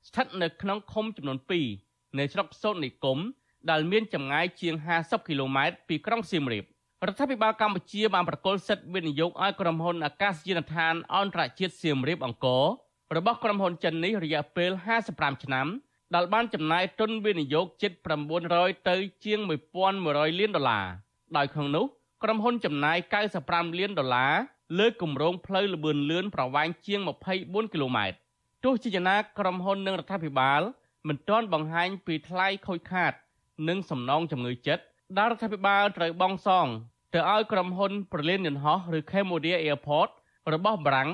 [0.09, 1.39] ស្ថិតនៅក្នុងឃុំចំនួន
[1.79, 3.19] 2នៃស្រុកសូត្រនិគម
[3.71, 6.65] ដែលមានចម្ងាយជាង50គីឡូម៉ែត្រពីក្រុងសៀមរាប
[7.07, 12.65] រដ្ឋាភិបាលកម្ពុជាបានប្រគល់សិទ្ធិវិនិយោគឲ្យក្រុមហ៊ុនអាកាសយានដ្ឋានអន្តរជាតិសៀមរាបអង្គរ
[13.17, 14.71] របស់ក្រុមហ៊ុនចិននេះរយៈពេល
[15.09, 15.67] 55ឆ្នាំ
[16.15, 17.93] ដែលបានចំណាយទុនវិនិយោគជិត
[18.41, 19.39] 900ទៅជាង
[19.89, 20.87] 1100លានដុល្លារ
[21.37, 21.85] ដោយក្នុងនោះ
[22.23, 22.99] ក្រុមហ៊ុនចំណាយ
[23.39, 24.35] 95លានដុល្លារ
[24.79, 27.01] លើគម្រោងផ្លូវលបឿនលឿនប្រវែងជាង
[27.37, 28.17] 24គីឡូម៉ែត្រ
[28.65, 30.61] ទោះជាយ៉ាងណាក្រុមហ៊ុននិងរដ្ឋាភិបាល
[31.09, 33.13] មិនទាន់បង្ហាញពីថ្លៃខូចខាត
[33.69, 34.83] និងសំណងជំងឺចិត្ត
[35.19, 36.67] ដែលរដ្ឋាភិបាលត្រូវបង់សង
[37.15, 40.11] ទៅឲ្យក្រុមហ៊ុនប្រលានយន្តហោះឬ Cambodia Airport
[40.53, 41.11] របស់បារាំង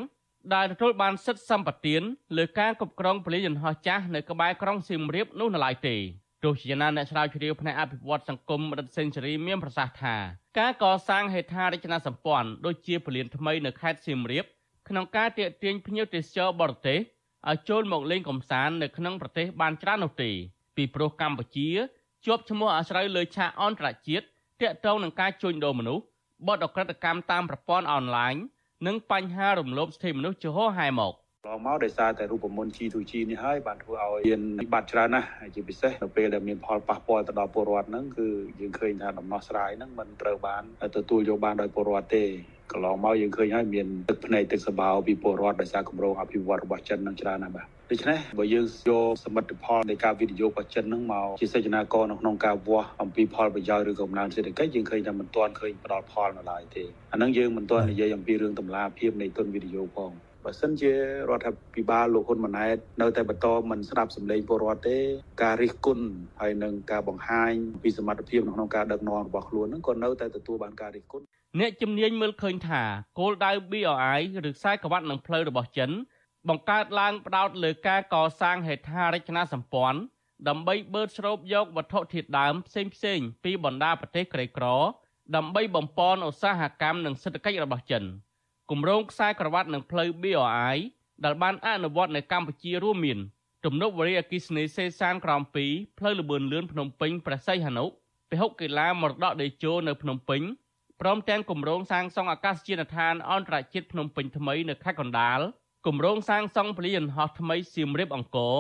[0.55, 1.97] ដែលទទួលបានសិទ្ធិសម្បត្តិ
[2.37, 5.97] លើការគ្រប់គ្រងពលិយន្តហោះចាស់នៅក្បែរក្រុងសៀមរាបនោះនៅឡើយទេ
[6.45, 10.17] ទោះជាយ៉ាងណាអ្នកស្រាវជ្រាវផ្នែកអភិវឌ្ឍសង្គមរដ្ឋសេនស៊ូរីមានប្រសាសន៍ថា
[10.59, 14.45] ការកសាងហេដ្ឋារចនាសម្ព័ន្ធដូចជាពលានថ្មីនៅខេត្តសៀមរាប
[14.89, 16.99] ក្នុងការទាក់ទាញភ្ញៀវទេសចរបរទេស
[17.51, 20.31] ឲ្យចូលមកលេងកម្សាន្តនៅក្នុងប្រទេសបានច្រើននោះទេ
[20.77, 21.69] ពីព្រោះកម្ពុជា
[22.25, 24.25] ជាប់ឈ្មោះអាស្រ័យលើឆាកអន្តរជាតិ
[24.61, 26.05] ទាក់ទងនឹងការជួញដូរមនុស្ស
[26.49, 28.35] បទអក្រិតកម្មតាមប្រព័ន្ធអនឡាញ
[28.87, 31.15] និងបញ្ហារំលោភសិទ្ធិមនុស្សជាហោហែមក
[31.51, 38.29] ឡងមកដោយសារតែរូបមន្ត G2G នេះហើយបានធ្វើឲ្យមានវិបត្តិច្រើនណាស់ជាពិសេសនៅពេលដែលមានផលប៉ះពាល់ទៅដល់ពលរដ្ឋហ្នឹងគឺ
[38.61, 40.63] យើងឃើញថាដំណោះស្រាយហ្នឹងមិនត្រូវបាន
[40.97, 42.25] ទទួលយកបានដោយពលរដ្ឋទេ
[42.73, 60.13] កន្លងមកយើងឃើញហើយមានទឹកភ្នែកទឹកសបោពីពលរដ្ឋដោយសារគម្រោងអភិវឌ្ឍរបស់ចិននឹងច្រើនណាស់បាទដូច្នេះបើយើងយកសមិទ្ធផលនៃការវិនិយោគរបស់ចិននឹងមកជាសេចក្ដីករនៅក្នុងការវាស់អំពីផលប្រយោជន៍ឬកំណើនសេដ្ឋកិច្ចយើងឃើញថាមិនទាន់ឃើញផ្ដល់ផលនៅឡើយទេអានឹងយើងមិនទាន់និយាយអំពីរឿងតម្លាភាពនៃទុនវិនិយោគផង
[60.45, 64.99] បើសិនជារដ្ឋាភិបាលលោកហ៊ុនម៉ាណែតនៅតែបន្តមិនស្ដាប់សម្លេងពលរដ្ឋទេ
[65.43, 66.05] ការរិះគន់
[66.41, 67.53] ហើយនឹងការបង្ហាញ
[67.83, 71.25] ពីសមត្ថភាពក្នុងការដឹកនាំរបស់ខ្លួននឹងក៏នៅតែទទួលបានការរិះគន់
[71.61, 72.83] អ្នកជំនាញមើលឃើញថា
[73.19, 75.91] គោលដៅ BRI ឬខ្សែក្រវ៉ាត់នឹងផ្លូវរបស់ចិន
[76.49, 80.01] បង្កើតឡើងផ្ដោតលើការកសាងហេដ្ឋារចនាសម្ព័ន្ធ
[80.49, 84.67] ដើម្បីបឺតស្រូបយកវត្ថុធាតុដើមផ្សេងផ្សេងពីបណ្ដាប្រទេសក្រីក្រ
[85.37, 88.05] ដើម្បីបំពន់ឧស្សាហកម្មនិងសេដ្ឋកិច្ចរបស់ចិន
[88.71, 90.77] គម្រោងខ្សែក្រវ៉ាត់និងផ្លូវ BRI
[91.25, 93.19] ដែលបានអនុវត្តនៅកម្ពុជារួមមាន
[93.65, 97.85] ទំនប់វារីអគ្គិសនីសេសានក្រោម2ផ្លូវលបឿនលឿនភ្នំពេញព្រះសីហនុ
[98.31, 100.43] ពហុកីឡាមរតកដេជោនៅភ្នំពេញ
[101.01, 105.41] ព្រមទាំងគម្រោងសាងសង់អាកាសយានដ្ឋានអន្តរជាតិភ្នំពេញថ្មីនៅខេត្តកណ្ដាល
[105.87, 108.57] គម្រោងសាងសង់ពលានយន្តហោះថ្មីសៀមរាបអង្គរ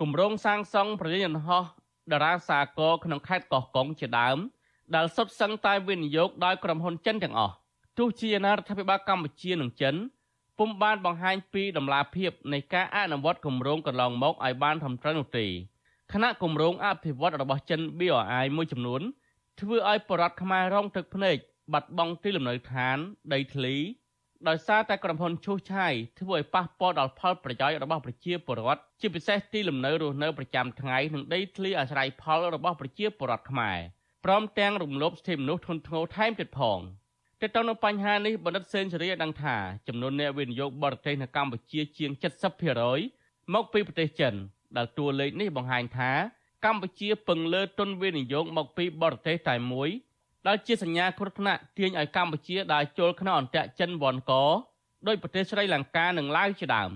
[0.00, 1.64] គម្រោងសាងសង់ពលានយន្តហោះ
[2.12, 4.38] តារាសាគរក្នុងខេត្តកោះកុងជាដើម
[4.94, 7.54] ដែលសុទ្ធសឹងតែវិនិយោគដោយក្រុមហ៊ុនចិនទាំងអស់
[7.98, 9.94] ទោះជាណារដ្ឋាភិបាលកម្ពុជានិងចិន
[10.58, 15.46] ពុំបានបង្ហាញពីដំណាភាពនៃការអនុវត្តគម្រោងកន្លងមកឲ្យបានត្រឹមត្រូវនោះទេ
[16.12, 19.02] គណៈគម្រោងអភិវឌ្ឍរបស់ចិន BRI មួយចំនួន
[19.60, 21.36] ធ្វើឲ្យបរដ្ឋខ្មែររងទឹកភ្នែក
[21.72, 22.96] បាត់បង់ទីលំនៅឋាន
[23.32, 23.74] ដីធ្លី
[24.48, 33.78] ដោយសារតែក្រុមហ៊ុនឈូសឆាយធ្វើឲ្យប៉ះពាល់ដល់ផលប្រយោជន៍របស់ប្រជាពលរដ្ឋជាពិសេសទីលំនៅរស់នៅប្រចាំថ្ងៃនិងដីធ្លីអាស្រ័យផលរបស់ប្រជាពលរដ្ឋខ្មែរ
[34.24, 36.78] ព្រមទាំងរំលោភសិទ្ធិមនុស្សធ្ងន់ធ្ងរថែមទៀតផង
[37.44, 39.56] ទាក់ទងនឹងបញ្ហានេះបណ្ឌិតសេនស៊ូរីបានដឹងថា
[39.88, 42.10] ចំនួនអ្នកវិនិយោគបរទេសនៅកម្ពុជាជាង
[42.82, 44.34] 70%មកពីប្រទេសចិន
[44.76, 46.10] ដែលតួលេខនេះបង្ហាញថា
[46.64, 49.88] កម្ពុជាពឹងលើទុនវិនិយោគមកពីបរទេសតែមួយ
[50.46, 54.32] ដែលជាសញ្ញាគ្រោះថ្នាក់ទាញឲ្យកម្ពុជាដើរចូលក្នុងអន្ទាក់ចិនវ៉ាន់ក
[55.06, 56.90] ដោយប្រទេសស្រីលង្កានិងឡាវជាដើម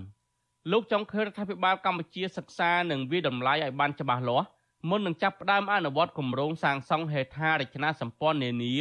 [0.71, 4.47] លោកចង់ឃើញរដ្ឋាភិបាលកម្ពុជាសិក្សានិងវិតម្លៃឲ្យបានច្បាស់លាស់
[4.89, 8.75] មុននឹងចាប់ផ្ដើមអនុវត្តគម្រោងសាងសង់ហេដ្ឋារចនាសម្ព័ន្ធនានា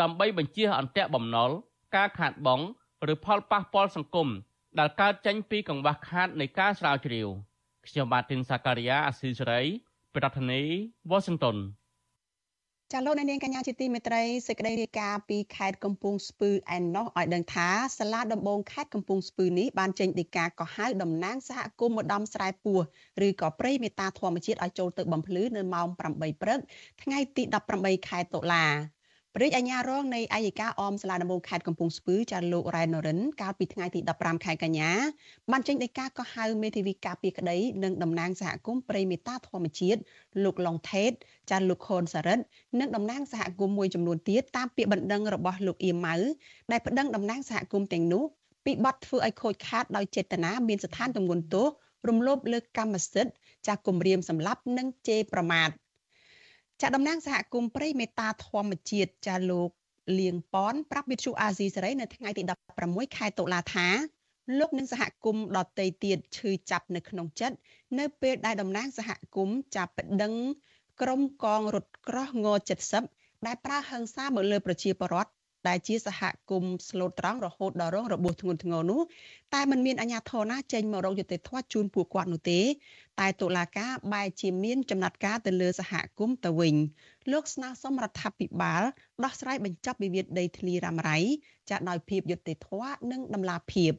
[0.00, 1.50] ដើម្បីបញ្ជាអន្ទាក់បំណុល
[1.96, 2.64] ការខាតបង់
[3.12, 4.28] ឬផលប៉ះពាល់សង្គម
[4.78, 7.28] ដែលកើតចេញពីកង្វះខាតនៃការស្រាវជ្រាវ
[7.86, 9.62] ខ្ញុំបាទទីនសាការីយ៉ាអស៊ីសេរី
[10.16, 11.58] ប្រធានាធិបតី Washington
[12.92, 22.78] ចាលោកនាងកញ្ញាជាទីមេត្រីសេចក្តីរាយការណ៍ពីខេត្តកំពង់ស្ពឺឯណោះឲ្យដឹងថាសាលាដំបងខេត្តកំពង់ស្ពឺនេះបានចេញដីកាកោះហៅតំណាងសហគមន៍ម្ដំស្រែពោះ
[23.26, 26.58] ឬក៏ព្រៃមេតាធម្មជាតិឲ្យចូលទៅបំភ្លឺនៅម៉ោង8ព្រឹក
[27.02, 27.42] ថ្ងៃទី
[27.76, 28.66] 18ខែតុលា
[29.42, 34.90] រាជអាជ្ញារងនៃអាយកាអមសាលាដំបងខេត្តកំពង់ស្ពឺចាលោករ៉ែននរិនកាលពីថ្ងៃទី15ខែកញ្ញា
[35.50, 40.00] បានចេញដីកាកោះហៅមេធាវីការពីក្តីនិងតំណាងសហគមន៍ព្រៃមេតាធម្មជាតិ
[40.44, 41.12] លោកឡុងថេត
[41.50, 42.38] ចាលោកខុនសារ៉ិត
[42.80, 46.16] និងតំណាងសហគមន៍មួយចំនួនទៀតតាមពាក្យបណ្ដឹងរបស់លោកអៀមម៉ៅ
[46.72, 48.24] ដែលប្តឹងតំណាងសហគមន៍ទាំងនោះ
[48.64, 51.68] ពីបទធ្វើឲ្យខូចខាតដោយចេតនាមានស្ថានទម្ងន់ទោស
[52.08, 53.32] រំលោភលើកម្មសិទ្ធិ
[53.66, 55.70] ចាស់គម្រាមសម្លាប់និងជេរប្រមាថ
[56.82, 59.70] ចាតំណាងសហគមន៍ព្រៃមេតាធម្មជាតិចាលោក
[60.18, 62.42] លៀងប៉នប្រាប់វិទ្យុអាស៊ីសេរីនៅថ្ងៃទី
[62.80, 63.88] 16ខែតុលាថា
[64.58, 67.56] លោកនិងសហគមន៍ដតីទៀតឈឺចាប់នៅក្នុងចិត្ត
[67.98, 70.34] នៅពេលដែលតំណាងសហគមន៍ចាប់ប្តឹង
[71.00, 72.46] ក្រុមកងរថក្រោះង
[72.96, 75.30] 70ដែលប្រើហិង្សាមកលើប្រជាពលរដ្ឋ
[75.68, 79.00] ដែលជាសហគមន៍ស្លូតត្រង់រហូតដល់រងរបួសធ្ងន់ធ្ងរនោះ
[79.54, 82.60] តែมันមានអាជ្ញាធរណាចេញមករកយុត្តិធម៌ជូនពួកគាត់នោះទេ
[83.20, 86.74] តែតុលាការបែរជាមានចំណាត់ការទៅលើសហគមន៍ទៅវិញ
[87.32, 88.82] លោកស្នើសុំរដ្ឋាភិបាល
[89.24, 91.18] ដោះស្រាយបញ្ចប់វិវាទដីធ្លីរ៉ាំរ៉ៃ
[91.70, 93.92] ចាត់ដោយភាពយុត្តិធម៌និងដំណាភាព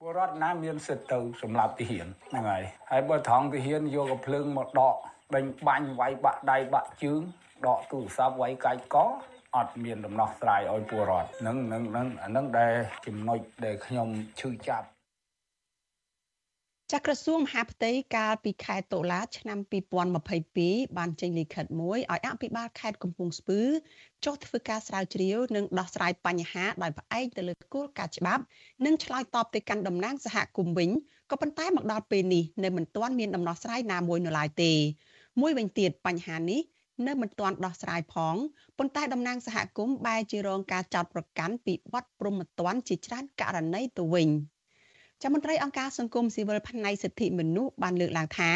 [0.00, 4.94] ពលរដ្ឋណាមានសិទ្ធិទៅសម្រាប់ទាហានហ្នឹងហើយហើយបើថងទាហានយកកំភ្លើងមកដក
[5.34, 7.20] ដេញបាញ់វាយបាក់ដៃបាក់ជើង
[7.66, 8.96] ដកទូរស័ព្ទវាយកាច់ក
[9.56, 12.74] អត់មានដំណោះស្រាយឲ្យពលរដ្ឋនឹងនឹងនឹងអានឹងដែល
[13.06, 14.08] ចំណុចដែលខ្ញុំ
[14.40, 14.86] ឈឺចាប់
[16.92, 19.58] ចាក្រសួងមហាផ្ទៃកាលពីខែតុលាឆ្នាំ
[20.28, 23.60] 2022បានចេញលិខិតមួយឲ្យអភិបាលខេត្តកំពង់ស្ពឺ
[24.24, 28.42] ចុះធ្វើការស្រាវជ្រាវនិងដោះស្រាយបញ្ហាដោយផ្អែកទៅលើគោលការណ៍ច្បាប់
[28.84, 30.90] និងឆ្លើយតបទៅកាន់តំណាងសហគមន៍វិញ
[31.30, 34.72] ក៏ប៉ុន្តែមកដល់ពេលនេះនៅមិនទាន់មានដំណោះស្រាយណាមួយនៅឡើយទេ
[35.40, 36.60] មួយវិញទៀតបញ្ហានេះ
[37.06, 38.36] នៅមិនទាន់ដោះស្រាយផង
[38.78, 44.30] ប៉ុន្តែតំណាងសហគមន៍បែរជារងការចោទប្រកាន់ពីបទប្រមទ័នជាច្រើនករណីទៅវិញ។
[45.22, 48.52] ចាំមន្ត្រីអង្គការសង្គមស៊ីវិលផ្នែកសិទ្ធិមនុស្សបានលើកឡើងថា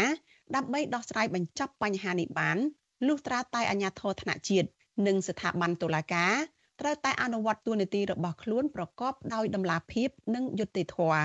[0.56, 2.58] ដើម្បីដោះស្រាយបញ្ចប់បញ្ហានេះបាន
[3.06, 4.68] លុះត្រាតែអាជ្ញាធរថ្នាក់ជាតិ
[5.06, 6.34] និងស្ថាប័នតុលាការ
[6.80, 11.22] ត្រូវតែអនុវត្តទួនាទីរបស់ខ្លួនប្រកបដោយតម្លាភាពនិងយុត្តិធម៌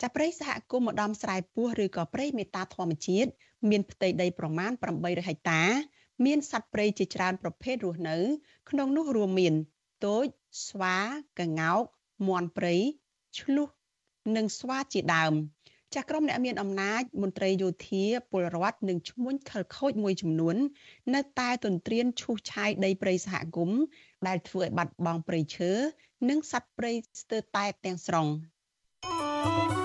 [0.00, 3.30] ចាប់ព្រៃសហគមន៍ម្ដំស្រែពោះឬក៏ព្រៃមេតាធម្មជាតិ
[3.70, 5.62] មានផ្ទៃដីប្រមាណ800ហិកតា
[6.24, 8.16] មានសត្វព្រៃជាច្រើនប្រភេទរស់នៅ
[8.70, 9.54] ក្នុងនោះរួមមាន
[10.06, 10.26] ទោច
[10.66, 10.96] ស្វា
[11.38, 11.82] កង្កោក
[12.28, 12.74] មាន់ព្រៃ
[13.38, 13.68] ឆ្លុះ
[14.36, 15.34] និងស្វាជាដើម
[15.94, 20.56] ចាស់ក្រុមអ្នកមានអំណាចមន្ត្រីយោធាពលរដ្ឋនិងឈ្មួញខលខូចមួយចំនួន
[21.14, 23.80] នៅតែទន្ទ្រានឈូសឆាយដីព្រៃសហគមន៍
[24.26, 25.70] ដែលធ្វើឲ្យបាត់បង់ព្រៃឈើ
[26.28, 28.26] និងសត្វព្រៃស្ទើរតែទាំងស្រុង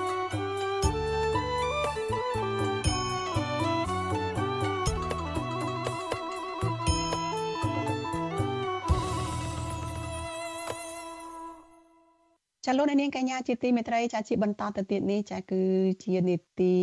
[12.65, 15.61] ចាលោកនាងកញ្ញាជាទីមេត្រីចាជាបន្តទៅទៀតនេះចាគឺ
[16.03, 16.75] ជានីតិ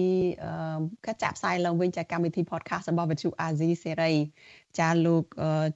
[0.44, 4.12] អឺកចាក់ផ្សាយឡើងវិញចាកម្មវិធី podcast របស់វិទ្យុអាស៊ីសេរី
[4.78, 5.24] ចាលោក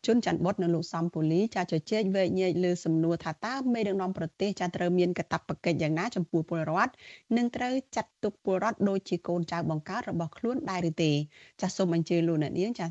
[0.07, 6.93] ជុនច័ន្ទបុតនិងលោកសំពូលីចាជជែកវែកញែកលើសំណួរថាតើមេដឹកនាំប្រទេសចាត្រូវមានកាតព្វកិច្ចយ៉ាងណាចំពោះពលរដ្ឋ
[7.37, 11.13] និងត្រូវចាត់ទុកពលរដ្ឋដូចជាកូនចៅបង្កើតរបស់ខ្លួនដែរឬទេ
[11.61, 12.87] ចាសូមអញ្ជើញលោកអ្នកនាងចា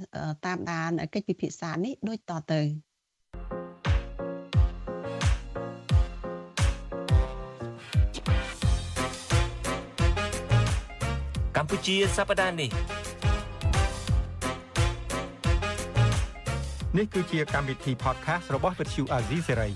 [0.46, 2.91] តាមដានកិច្ចពិភាក្សានេះដូចតទៅ
[11.64, 12.70] កម្ពុជាសប្តាហ៍នេះ
[16.98, 19.72] នេះគឺជាកម្មវិធី podcast របស់ Vuthu Azizi Serai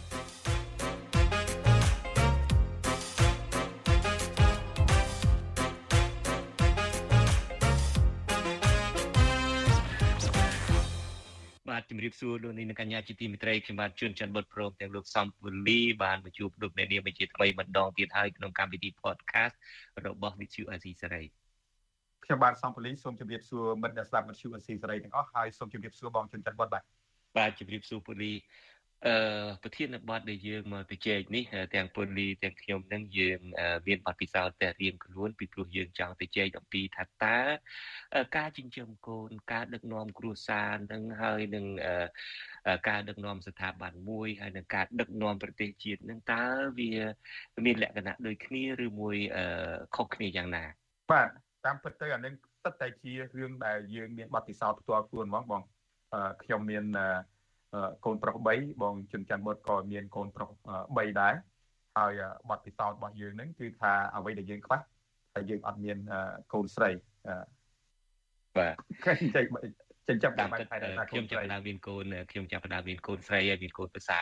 [11.69, 19.55] បាទជំរាបសួរលោកនាងកញ្ញាជាទីមេត្រីខ្ញុំបាទជួនច័ន្ទបុតព្រមទាំងលោកសំពូលីបានមកជួបលោកអ្នកនាងជាថ្មីម្ដងទៀតហើយក្នុងកម្មវិធី podcast
[20.05, 21.27] របស់ Vuthu Azizi Serai
[22.25, 26.83] ខ្ញុំបាទសំពលីសូមជម្រាបសួរមិត្តអ្នកស្ដាប់វិទ្យុអស៊ីសេរីទាំងអស់ហើយសូមជម្រាបសួរបងជនច័ន្ទបុតបាទ
[27.37, 28.33] បាទជម្រាបសួរពូលី
[29.07, 29.15] អឺ
[29.63, 31.43] ប្រធានបទដែលយើងមកទៅជែកនេះ
[31.75, 33.39] ទាំងពូលីទាំងខ្ញុំនឹងយើង
[33.87, 37.37] មានបទពិសោធន៍តែរៀងខ្លួនពីព្រោះយើងចង់ទៅជែកអំពីថាតើ
[38.37, 41.65] ការចិញ្ចឹមកូនការដឹកនាំគ្រួសារនឹងហើយនឹង
[42.89, 46.43] ការដឹកនាំស្ថាប័នមួយហើយនឹងការដឹកនាំប្រទេសជាតិនឹងតើ
[46.79, 46.91] វា
[47.65, 49.15] មានលក្ខណៈដូចគ្នាឬមួយ
[49.95, 50.63] ខុសគ្នាយ៉ាងណា
[51.13, 55.61] បាទ តាមពិតទៅអានឹងពិតតែជារឿងដែលយើងមានបទពិសោធន៍ផ្ទាល់ខ្លួនហ្មងបង
[56.43, 56.85] ខ្ញុំមាន
[58.05, 60.49] កូនប្រុស3បងជុនច័ន្ទបុតក៏មានកូនប្រុស
[60.85, 61.33] 3ដែរ
[61.97, 64.79] ហើយបទពិសោធន៍របស់យើងហ្នឹងគឺថាអ្វីដែលយើងខ្វះ
[65.35, 65.97] តែយើងអត់មាន
[66.53, 66.89] កូនស្រី
[68.57, 68.73] បាទ
[69.05, 69.55] ចិញ្ចឹម
[70.07, 74.19] ចិញ្ចឹមតាមបែបថៃថាខ្ញុំចាប់ផ្ដើមមានកូនខ្ញុំចាប់ផ្ដើមមានកូនស្រីហើយមានកូនប្រសា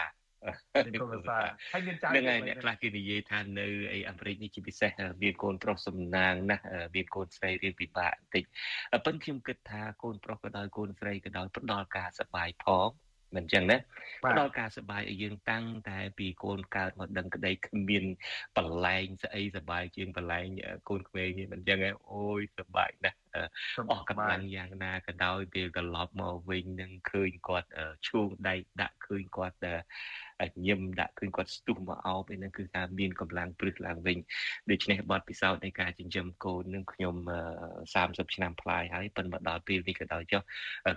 [0.85, 1.37] មានកូនភាសា
[1.73, 4.91] ហើយមានចៅហ្នឹងហើយអ្នកខ្លះគេនិយាយថានៅអីអាមេរិកនេះជាពិសេស
[5.23, 6.63] មានកូនប្រុសសំណាងណាស់
[6.95, 8.43] មានកូនស្រីរៀងពិបាកបន្តិច
[9.05, 12.89] ប៉ុន្តែខ្ញុំគិតថាកូនប្រុសក៏ដោយកូនស្រីក៏ដោយផ្ដល់ការសប្បាយផង
[13.35, 13.77] មិនចឹងណា
[14.23, 18.03] ផ្ដល់ការសប្បាយឲ្យយើងតាំងតែពីកូនកើតមកដឹងក្តីគ្មាន
[18.57, 20.47] បលែងស្អីសប្បាយជាងបលែង
[20.89, 23.17] កូនក្មេងនេះមិនចឹងឯងអូយសប្បាយណាស់
[23.91, 27.69] អស់កម្លាំងយ៉ាងណាក៏ដោយពេលត្រឡប់មកវិញនឹងឃើញគាត់
[28.07, 29.57] ឈូងដៃដាក់ឃើញគាត់
[30.67, 34.17] ញឹមដាក់ឃើញគាត់ស្ទុះមកអោបឯហ្នឹងគឺថាមានកម្លាំងព្រឹសឡើងវិញ
[34.71, 37.15] ដូច្នេះបទពិសោធន៍នៃការចិញ្ចឹមកូននឹងខ្ញុំ
[37.73, 40.41] 30ឆ្នាំប្លាយហើយប៉ុន្តែមកដល់ពេលនេះក៏ដោយចុះ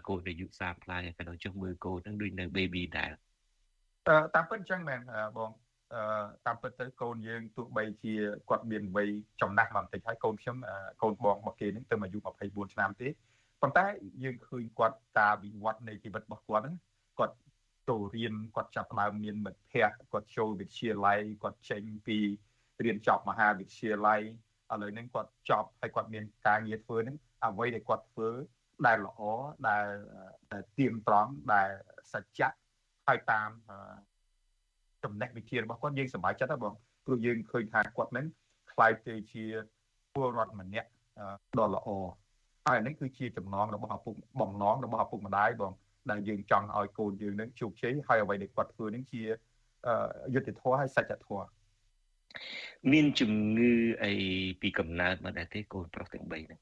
[0.09, 3.11] កូនអាយុ30ប្លាយក៏ដោយចុះមើលកូនហ្នឹងដូចនៅ baby ដែរ
[4.35, 5.01] តាមពិតអញ្ចឹងមែន
[5.39, 5.66] បងអឺ
[6.47, 8.15] តាមពិតទៅកូនយើងទោះបីជា
[8.49, 9.09] គាត់មានវ័យ
[9.41, 10.57] ចំណាស់មកបន្តិចហើយកូនខ្ញុំ
[11.03, 12.19] កូនបងរបស់គេនឹងទៅអាយុ
[12.67, 13.09] 24ឆ្នាំទេ
[13.63, 13.87] ប៉ុន្តែ
[14.23, 16.77] យើងឃើញគាត់ការវិវត្តនៃជីវិតរបស់គាត់ហ្នឹង
[17.19, 17.37] គាត់
[17.89, 22.19] ចូលរៀនគាត់ចាប់ផ្ដើមមានមិត្តភ័ក្តិគាត់ចូលវិទ្យាល័យគាត់ចេញពី
[22.85, 24.21] រៀនចប់មហាវិទ្យាល័យ
[24.73, 28.29] ឥឡូវនេះគាត់ចប់ហើយគាត់មានការងារធ្វើហ្នឹងអ្វីដែលគាត់ធ្វើ
[28.87, 29.21] ដែលល្អ
[29.69, 29.87] ដែល
[30.53, 31.71] ដែលទៀងត្រង់ដែល
[32.13, 32.51] សច្ចៈ
[33.07, 33.51] ហើយតាម
[35.07, 36.75] ចំណេះវិជ្ជារបស់គាត់យើងសប្បាយចិត្តណាបង
[37.07, 38.27] ព្រោះយើងឃើញថាគាត់នឹង
[38.73, 39.45] ខ្លាយទៅជា
[40.15, 40.89] ពលរដ្ឋម្នាក់
[41.59, 41.89] ដ៏ល្អ
[42.67, 45.73] ហើយនេះគឺជាចំណងរបស់ឪពុកបំណងរបស់ឪពុកម្ដាយបង
[46.11, 49.23] ដែលយើងចង់ឲ្យកូនយើងនឹងជោគជ័យហើយអ្វីដែលគាត់ធ្វើនឹងជា
[50.35, 51.47] យុត្តិធម៌ហើយសច្ចធម៌
[52.93, 53.73] មានជំងឺ
[54.05, 54.13] អី
[54.61, 56.61] ពីកំណើតមកដែរទេកូនប្រុសទាំង3ហ្នឹង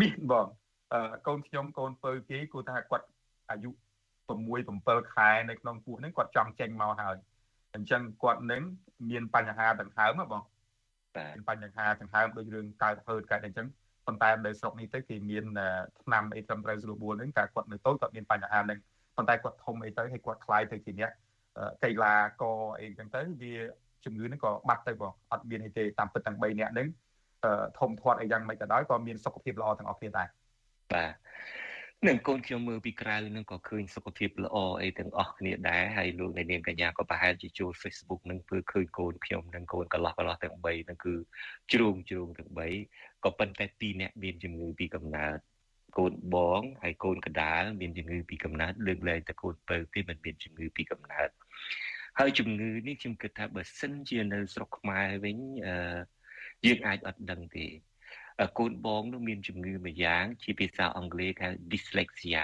[0.00, 0.46] មានបង
[0.92, 3.06] អឺកូនខ្ញុំកូនពៅគេគូថាគាត់
[3.50, 3.70] អាយុ
[4.28, 4.36] 6
[4.86, 7.16] 7ខែនៅក្នុងពួកហ្នឹងគាត់ចង់ចេញមកហើយ
[7.74, 8.62] អញ្ចឹងគាត់នឹង
[9.10, 10.42] មានបញ្ហាដង្ហើមបង
[11.34, 13.66] មានបញ្ហាដង្ហើមដូចរឿងកើតហឺតកើតអញ្ចឹង
[14.06, 15.44] ប៉ុន្តែនៅស្រុកនេះទៅគេមាន
[16.02, 18.78] ឆ្នាំអីត្រឹមត្រូវស្រួលបួលហ្នឹងតែគាត់នៅតូចគាត់មានបញ្ហាហ្នឹង
[19.16, 21.10] ប៉ុន្តែគាត់ធំអីទៅហើយគាត់ខ្លាយទៅជាអ្នក
[21.84, 23.54] កីឡាករអីចឹងទៅវា
[24.04, 26.88] ជំងឺហ្នឹងក៏បាត់ទៅបងអត់មានអីទេតាមពិតទាំង3នាក់ហ្នឹង
[27.78, 30.28] ធំធាត់អីយ៉ាងម៉េចក៏ដោយក៏មានសុខភាពល្អទាំងអស់គ្នាដែរ
[30.94, 31.12] បាទ
[32.04, 41.14] នឹងកូនខ្ញុំមើលពីក្រៅនឹងក៏ឃើញសុខភាពល្អអីទាំងអស់គ្នាដែរហើយលោកអ្នកនាងកញ្ញាក៏ប្រហែលជាចូល Facebook នឹងធ្វើឃើញកូនខ្ញុំនិងកូនកន្លោះកន្លោះទាំង3នឹងគឺ
[41.72, 42.50] ជ្រូងជ្រូងទាំង
[42.86, 45.38] 3ក៏ប៉ុន្តែទីអ្នកមានជំងឺពីកំណើត
[45.98, 51.28] កូនបងហើយកូនកដាលមានជំងឺពីកំណើតលើកលែងតែកូនពៅទេមិនមានជំងឺពីកំណើត
[52.18, 55.36] ហើយជំងឺនេះខ្ញុំគិតថាបើសិនជានៅស្រុកខ្មែរវិញ
[55.66, 55.98] អឺ
[56.66, 57.66] យើងអាចអត់ដឹងទេ
[58.58, 62.42] កូនបងនោះមានជំងឺមួយយ៉ាង ជាភាសាអង់គ្លេសហៅ dyslexia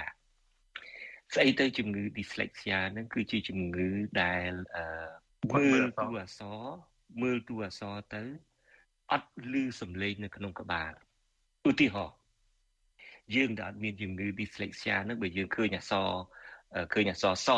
[1.33, 3.89] ស្អីទៅជំងឺ dyslexia ហ្នឹងគឺជាជំងឺ
[4.21, 4.85] ដែលអឺ
[5.55, 6.59] មើលតួអក្សរ
[7.21, 8.23] មើលតួអក្សរទៅ
[9.11, 10.91] អត់ឮសំឡេងនៅក្នុងក្បាល
[11.69, 12.15] ឧទាហរណ៍
[13.35, 16.09] យើងដែលអត់មានជំងឺ dyslexia ហ្នឹងបើយើងឃើញអក្សរ
[16.93, 17.49] ឃើញអក្សរស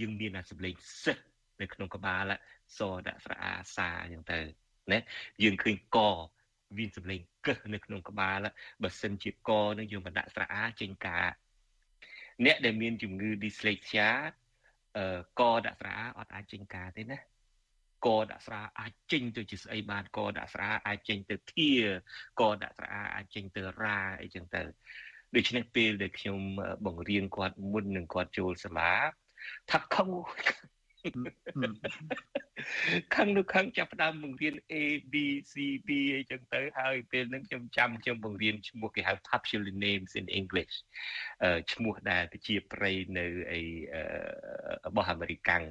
[0.00, 1.18] យើងមានអាសំឡេងសិត
[1.60, 2.32] នៅក្នុងក្បាល
[2.76, 4.40] សដាក់ស្រអាសាអញ្ចឹងទៅ
[4.92, 4.98] ណា
[5.42, 5.98] យើងឃើញក
[6.78, 8.46] មានសម្លេងកឹះនៅក្នុងក្បាល
[8.82, 11.28] បើសិនជាកនឹងយើងមិនដាក់ស្រអាចេញការ
[12.44, 14.08] អ្នកដែលមានជំងឺ dyslexia
[14.96, 17.18] អឺកដាក់ស្រអាអត់អាចចេញការទេណា
[18.06, 21.70] កដាក់ស្រាអាចចេញទៅជាស្អីបានកដាក់ស្រាអាចចេញទៅធា
[22.40, 24.62] កដាក់ស្រាអាចចេញទៅរាអីចឹងទៅ
[25.36, 26.38] ដូច្នេះពេលដែលខ្ញុំ
[26.86, 28.92] បង្រៀនគាត់មុននឹងគាត់ចូលសាលា
[29.70, 30.08] ថាខំ
[33.14, 34.74] ខាងនោះខាងចាប់ផ្ដើមបង្រៀន A
[35.12, 35.14] B
[35.52, 35.54] C
[35.88, 40.74] D អីចឹងទៅហើយពេលហ្នឹងខ្ញុំចាំខ្ញុំបង្រៀនឈ្មោះគេហៅ popular names in English
[41.42, 43.62] អឺឈ្មោះដែលជាប្រៃនៅអី
[44.86, 45.62] របស់អាមេរិកាំង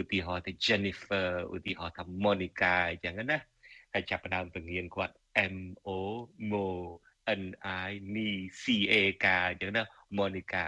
[0.00, 3.38] ឧទាហរណ៍ទៅ Jennifer ឧទាហរណ៍ថា Monica អញ្ចឹងណា
[3.94, 5.14] ហើយចាប់ផ្ដើមបង្រៀនគាត់
[5.54, 5.56] M
[5.86, 5.90] O
[6.50, 6.68] Mo
[7.42, 7.44] N
[7.86, 8.16] I N
[8.62, 9.82] C A K អញ្ចឹងណា
[10.18, 10.64] Monica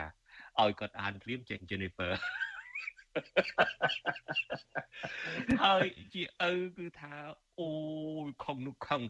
[0.60, 2.10] ឲ្យគាត់អានព្រាមចេញ Jennifer
[5.62, 7.14] ហើយជាឪគឺថា
[7.60, 7.70] អូ
[8.26, 9.02] យខំនោះខំ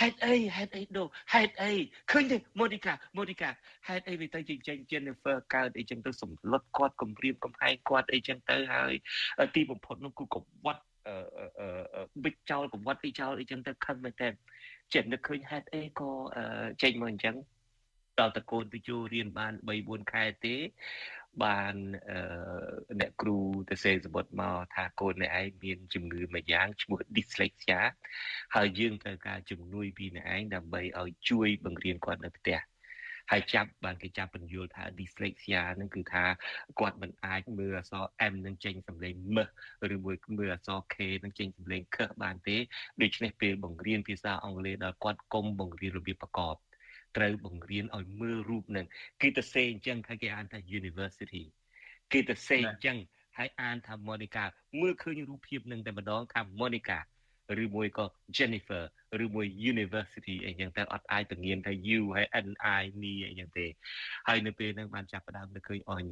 [0.00, 1.72] ហេតុអីហេតុអីដូហេតុអី
[2.10, 3.50] ឃើញទេម៉ូនីកាម៉ូនីកា
[3.88, 8.92] ហេតុអីវាទៅចេញ Jennifer កើតអីចឹងទៅសម្លុតគាត់គំរាមកំហែងគាត់អីចឹងទៅហើយ
[9.54, 10.82] ទីបំផុតនោះគឺកវត្ត
[12.24, 14.28] បិចចោលកវត្តអីចោលអីចឹងទៅខឹងមែនតើ
[14.94, 16.10] ចិត្តនឹកឃើញហេតុអីក៏
[16.82, 17.36] ចេញមកអញ្ចឹង
[18.20, 20.56] ដល់តកូនទៅចូលរៀនបាន3 4ខែទេ
[21.44, 21.74] បាន
[23.00, 23.38] អ្នកគ្រូ
[23.70, 27.80] ទៅសេសម្បត្តិមកថាកូនអ្នកឯងមានជំងឺមួយយ៉ាងឈ្មោះ dyslexia
[28.54, 32.58] ហើយយើងត្រូវការជំនួយពីអ្នកឯងដើម្បីឲ្យជួយបង្រៀនគាត់នៅផ្ទះ
[33.30, 36.24] ហើយចាប់បានគេចាប់បញ្យល់ថា dyslexia ហ្នឹងគឺថា
[36.78, 39.38] គាត់មិនអាចមើលអក្សរ M នឹងចេញសម្លេងម
[39.94, 42.56] ឬមួយមើលអក្សរ K នឹងចេញសម្លេងខបានទេ
[43.02, 46.56] ដូច្នេះពេលបង្រៀនភាសាអង់គ្លេសដល់គាត់គុំបង្រៀនរបៀបប្រកប
[47.16, 48.86] ត្រូវបង្រៀនឲ្យមើលរូបនឹង
[49.22, 51.44] គេទៅសេអញ្ចឹងហើយគេអានថា university
[52.12, 52.96] គេទៅសេអញ្ចឹង
[53.38, 54.44] ហើយអានថា Monica
[54.80, 56.98] មើលឃើញរូបភាពនឹងតែម្ដងថា Monica
[57.62, 58.04] ឬមួយក៏
[58.36, 58.82] Jennifer
[59.24, 63.66] ឬមួយ University អីចឹងទៅអត់អាចបង្រៀនថា U ហើយ NI នីអីចឹងទេ
[64.28, 66.04] ហើយនៅពេលហ្នឹងបានចាប់ផ្ដើមទៅឃើញអញ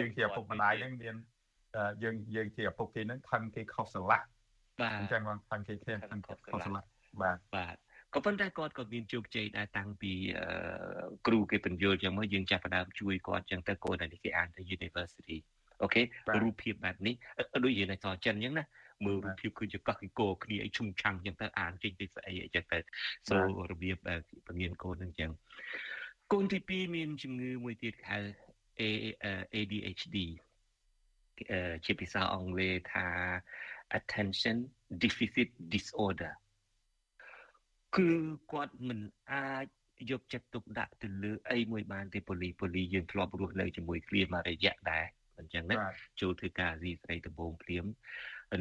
[0.00, 1.16] យើងជាឪពុកម្ដាយហ្នឹងមាន
[2.02, 4.22] យើងយើងជាឪពុកគេហ្នឹងខឹងគេខុសស្រឡះ
[4.80, 6.82] បាទអញ្ចឹងបងខឹងគេគ្នាខឹងខុសស្រឡះ
[7.22, 7.76] បាទបាទ
[8.14, 10.12] ក៏ប៉ុន្តែគាត់ក៏មានជោគជ័យដែរតាំងពី
[11.26, 15.38] គ្រូគេបញ្យល់ចឹងមកយើងចាប់ផ្ដើមជួយគាត់ចឹងទៅកូននេះគេអានទៅ University
[15.82, 16.02] អូខេ
[16.42, 17.14] រូបភាពបែបនេះ
[17.64, 18.64] ដូចយើងនៅសចិនចឹងណា
[19.04, 22.78] មើលរូបភាពគឺជាកោះគីកោគ្នាអីឈុំឆាំងចឹងទៅអានចេញទៅស្អីអីចឹងទៅ
[23.28, 23.36] សូ
[23.70, 23.96] របៀប
[24.46, 25.30] បង្រៀនកូននឹងចឹង
[26.32, 28.18] កូនទី2មានជំងឺមួយទៀតហៅ
[29.54, 30.16] ADHD
[31.84, 33.06] ជាភាសាអង់គ្លេសថា
[33.98, 34.56] attention
[35.02, 36.32] deficit disorder
[37.96, 38.08] គឺ
[38.52, 39.00] គាត់មិន
[39.32, 39.66] អាច
[40.10, 45.04] យកចិត្តទុកដាក់ទៅលើអីមួយបានទេប៉ូលីប៉ូលីយើងធ្លាប់រស់នៅជាមួយគ្នាមករយៈដែរ
[45.38, 45.76] អញ្ចឹងណា
[46.20, 47.84] ចូលធ្វើការអាស៊ីស្រីដំបងភ្លាម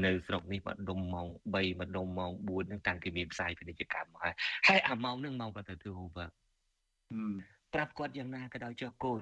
[0.05, 4.36] នៅស្រុកនេះមកដុំម៉ោង3មកដុំម៉ោង4ហ្នឹងតាំងគេមានផ្សាយពាណិជ្ជកម្មមកហើយ
[4.67, 6.34] ហើយអាម៉ោងហ្នឹងម៉ោងគាត់ទៅធ្វើ homework
[7.73, 9.21] ប្រាប់គាត់យ៉ាងណាក៏ដោយចុះកូន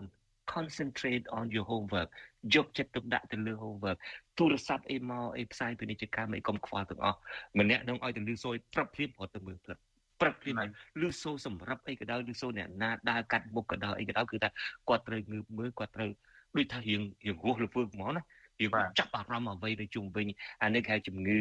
[0.54, 2.10] concentrate on your homework
[2.56, 3.98] យកចិត្តទុកដាក់ទៅលើ homework
[4.38, 7.18] ទូរស័ព្ទអីមកអីផ្សាយពាណិជ្ជកម្មអីកុំខ្វល់ទាំងអស់
[7.60, 9.80] ម្នាក់នឹងឲ្យទៅលឺសូយប្រាប់ព្រៀបរត់ទៅមើលព្រឹក
[10.22, 10.60] ព្រឹកព្រៀប
[11.02, 14.50] លឺសូសម្រាប់អីក៏ដោយលឺសូអ្នកណាដើរកាត់មុខក៏ដោយអីក៏ដោយគឺថា
[14.90, 16.12] គាត់ត្រូវងើបមើលគាត់ត្រូវ
[16.58, 18.24] ដូចថារៀងរៀងរស់លពើហ្មងណា
[18.62, 20.28] យើងចាប់អារម្មណ៍អ្វីទៅជុំវិញ
[20.64, 21.38] អានេះគេហៅជំងឺ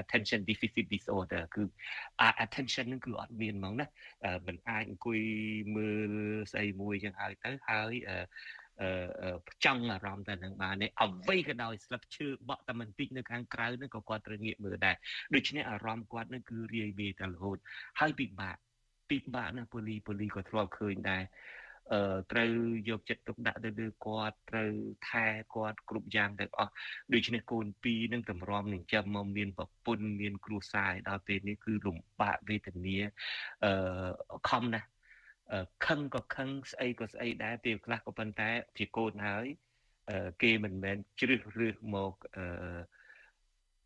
[0.00, 1.62] attention deficit disorder គឺ
[2.44, 3.86] attention ហ្នឹងគឺអត់មានហ្មងណា
[4.46, 5.20] មិនអាចអង្គុយ
[5.76, 6.12] មើល
[6.52, 7.92] ស្អីមួយចឹងហើយទៅហើយ
[8.80, 9.30] អឺ
[9.64, 14.96] ចង់អារម្មណ៍តែនឹងបាននេះអ្វីក៏ដោយស្លឹកឈើបក់តែបន្តិចនៅខាងក្រៅនឹងក៏គាត់ត្រូវងាកមើលដែរ
[15.34, 17.56] ដូច្នេះអារម្មណ៍គាត់នឹងគឺរាយវាយតែរហូត
[18.00, 18.56] ហើយពិបាក
[19.10, 21.22] ពិបាកណាប៉ូលីប៉ូលីក៏ធ្លាប់ឃើញដែរ
[21.92, 22.50] អឺត្រូវ
[22.88, 24.70] យកចិត្តទុកដាក់ទៅលើគាត់ត្រូវ
[25.08, 26.72] ថែគាត់គ្រប់យ៉ាងទាំងអស់
[27.14, 32.96] ដូច្នេះកូនពីរនឹងតម្រាំនឹងចាំមកមានប្រពន្ធមានគ្រួសារដល់ពេលនេះគឺលំបាកវេទនា
[33.64, 33.72] អឺ
[34.48, 34.88] ខំណាស់
[35.86, 39.46] ខឹងក៏ខឹងស្អីក៏ស្អីដែរពេលខ្លះក៏ប៉ុន្តែជាកូនហើយ
[40.42, 42.80] គេមិនមែនជ្រើសរើសមកអឺ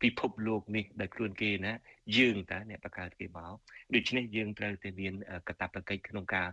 [0.01, 1.73] ពិភពលោកនេះដោយខ្លួនគេណា
[2.17, 3.53] យើងតាអ្នកបង្កើតគេមក
[3.95, 5.13] ដូច្នេះយើងត្រូវតែមាន
[5.47, 6.47] កតបកិច្ចក្នុងការ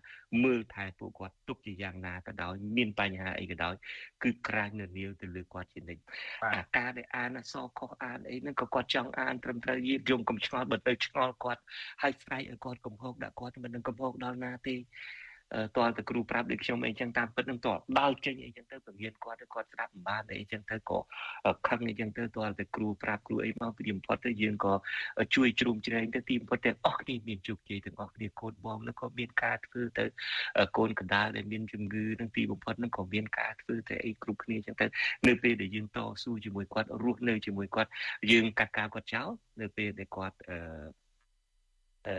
[0.44, 3.74] មើលថែពួកគាត់ទុកជាយ៉ាងណាក៏ដោយមានបញ្ហាអីក៏ដោយ
[4.22, 6.02] គឺក្រាញនៅនាវទៅលើគាត់ជានិច្ច
[6.54, 11.62] អាការដែលអានអសខុសអានអីហ្នឹងក៏គាត់ចង់អានត្រឹមត្រូវយើងយំកំឆ្ងល់បើទៅឆ្ងល់គាត់
[12.02, 14.76] ហើយស្រែកឲ្យគាត់កំហុសដាក់គាត់មិននឹងកំហុសដល់ណាទេ
[15.76, 20.98] តើតគ្រូប្រាប់ដូចខ្ញុំអីចឹងតាមពិតនឹងតើដល់ចេញអីចឹងទៅពង្រៀនគាត់ទៅគាត់ស្ដាប់មិនបានអីចឹងទៅក៏
[21.68, 24.74] ខឹងអីចឹងទៅតើតគ្រូប្រាប់គ្រូអីមកពីបំផុតទៅយើងក៏
[25.34, 30.04] ជួយជ្រោមជ្រែងទៅទីបំផុតទាំងអស់គ្នាមានជោគជ័យទាំងអស់គ្នាកូនបងនឹងក៏មានការធ្វើទៅ
[30.76, 34.86] កូនកណ្ដាលដែលមានជំងឺនឹងទីបំផុតនឹងក៏មានការធ្វើទៅអីគ្រប់គ្នាចឹងទៅ
[35.28, 37.90] នៅពេលដែលយើងតស៊ូជាមួយគាត់រស់នៅជាមួយគាត់
[38.32, 39.28] យើងកាត់ការគាត់ចោល
[39.60, 40.58] នៅពេលដែលគាត់អឺ
[42.08, 42.16] អឺ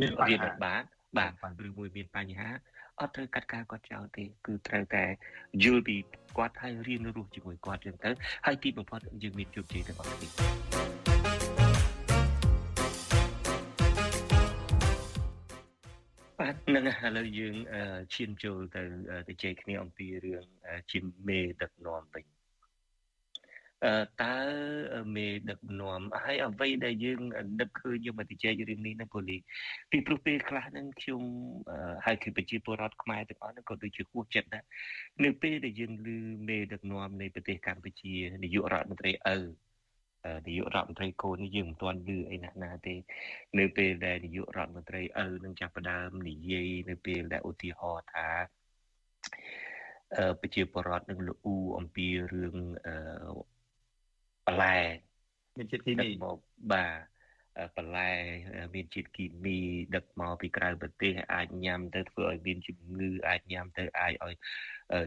[0.00, 0.82] មានរៀនបាន
[1.18, 2.50] បាទឬមួយមានបញ្ហា
[3.00, 5.04] អត់ត្រូវកាត់ការគាត់ចោលទេគឺត្រូវតែ
[5.64, 5.96] យល់ពី
[6.36, 8.10] គាត់ហើយរៀនរស់ជាមួយគាត់ចឹងទៅ
[8.46, 10.28] ហើយទីបំផុតយើងមានជោគជ័យទាំងអស់គ្នា
[16.38, 17.54] បាទនឹងឥឡូវយើង
[18.14, 18.82] ឈានចូលទៅ
[19.28, 20.44] ទៅជែកគ្នាអំពីរឿង
[20.90, 20.98] ជា
[21.28, 22.33] មេដឹកនាំវិញ
[24.22, 24.38] តើ
[25.16, 27.20] មេដឹកនាំហើយអ្វីដែលយើង
[27.60, 29.36] នឹកឃើញយកមកជជែករឿងនេះនឹងពូលី
[29.90, 31.22] ពីព្រោះពេលខ្លះហ្នឹងខ្ញុំ
[32.04, 34.64] ហើយគឺប្រជាពលរដ្ឋខ្មែរទាំងអស់ហ្នឹងក៏ដូចជាហួសចិត្តដែរ
[35.24, 36.08] នៅពេលដែលយើងឮ
[36.48, 39.38] មេដឹកនាំនៃប្រទេសកម្ពុជានាយករដ្ឋមន្ត្រីឪ
[40.46, 42.94] នាយករដ្ឋមន្ត្រីកូននេះយើងមិនទាន់ឮអីណាស់ណាទេ
[43.58, 48.28] នៅពេលដែលនាយករដ្ឋមន្ត្រីឪនឹងចាប់ផ្ដើមនិយាយនៅពេលដែលឧទាហរណ៍ថា
[50.40, 52.56] ប្រជាពលរដ្ឋនឹងលូអំពីរឿង
[54.46, 54.76] បន្លែ
[55.58, 56.38] មានជាតិគីមីមក
[56.72, 58.10] បាទបន្លែ
[58.74, 59.58] មានជាតិគីមី
[59.96, 64.34] ដឹកមកពីក្រៅប្រទេសអាចញ៉ាំទៅធ្វើឲ្យមានជំងឺអាចញ៉ាំទៅអាចឲ្យ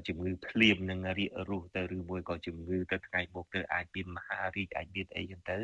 [0.08, 5.58] ជំងឺភ្លៀមនឹងរាករូសទៅឬមួយក៏ជំងឺទៅថ្ងៃមុខទៅអាចមានមហារីកអាចមានអីចឹងទៅ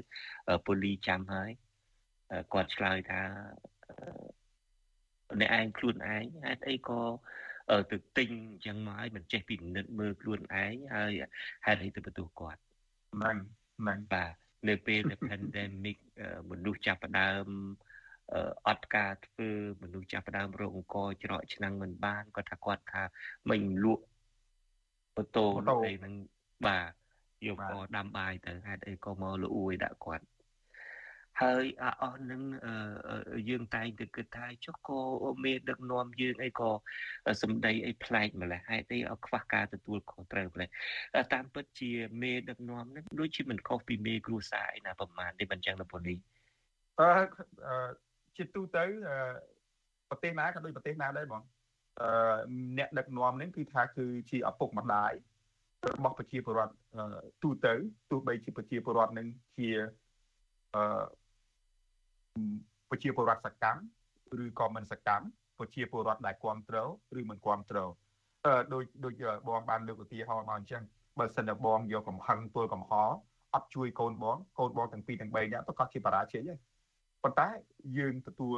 [0.65, 1.51] ពូលីចាំហើយ
[2.53, 3.21] គាត់ឆ្លើយថា
[5.41, 7.01] អ្នកឯងខ្លួនឯងហេតុអីក៏
[7.91, 11.11] ទៅទិញអញ្ចឹងមកឲ្យមិនចេះពិនិត្យមើលខ្លួនឯងហើយ
[11.65, 12.61] ហេតុអីទៅបន្ទោសគាត់
[13.13, 13.95] ហ្នឹងហ្នឹង បា
[14.31, 14.33] ទ
[14.69, 15.97] នៅពេលដែល pandemic
[16.51, 17.47] មនុស្សចាប់ផ្ដើម
[18.67, 19.49] អត់ការធ្វើ
[19.83, 23.03] មនុស្សចាប់ផ្ដើមរោគអង្គច្រកឆ្នាំងមិនបានគាត់ថាគាត់ថា
[23.49, 24.03] មិនលក់
[25.15, 25.45] ម៉ូតូ
[25.85, 26.13] អីហ្នឹង
[26.67, 26.91] បាទ
[27.47, 30.25] យកកដាំបាយទៅហេតុអីក៏មកលួយដាក់គាត់
[31.41, 31.65] ហើយ
[32.01, 32.41] អស់នឹង
[33.49, 34.99] យើងតែងតែគិតថាចុះក៏
[35.43, 36.69] មេដឹកនាំយើងអីក៏
[37.41, 40.69] សម្ដីអីប្លែកម្ល៉េះហេតុអីឲ្យខ្វះការទទួលខុសត្រូវម្ល៉េះ
[41.33, 46.15] តាមពិតជាមេដឹកនាំនឹងដូចជាមិនខុសពីមេគ្រួសារឯណាប្រហែលទេមិនចឹងទៅពលី
[46.99, 47.09] អឺ
[48.37, 48.85] ជាទូទៅ
[50.09, 51.41] ប្រទេសណាក៏ដូចប្រទេសណាដែរបង
[52.01, 52.09] អឺ
[52.77, 55.13] អ្នកដឹកនាំនេះគឺថាគឺជាឪពុកម្ដាយ
[55.95, 56.73] របស់ប្រជាពលរដ្ឋ
[57.43, 57.73] ទូទៅ
[58.11, 59.27] ទោះបីជាប្រជាពលរដ្ឋនឹង
[59.57, 59.69] ជា
[60.75, 60.83] អឺ
[62.89, 63.81] ប្រជាពលរដ្ឋសកម្ម
[64.43, 65.25] ឬក៏មិនសកម្ម
[65.57, 67.91] ប្រជាពលរដ្ឋដែលគ្រប់គ្រងឬមិនគ្រប់គ្រង
[68.45, 69.13] អឺដូចដូច
[69.47, 70.83] បងបានលើកឧទាហរណ៍មកអញ្ចឹង
[71.19, 73.09] បើសិនតែបងយកកំហឹងទល់កំហរ
[73.55, 76.59] អត់ជួយកូនបងកូនបងទាំងពីរទាំង3នាក់ប្រកាសជាបរាជ័យហើយ
[77.23, 77.47] ប៉ុន្តែ
[77.97, 78.57] យើងទទួល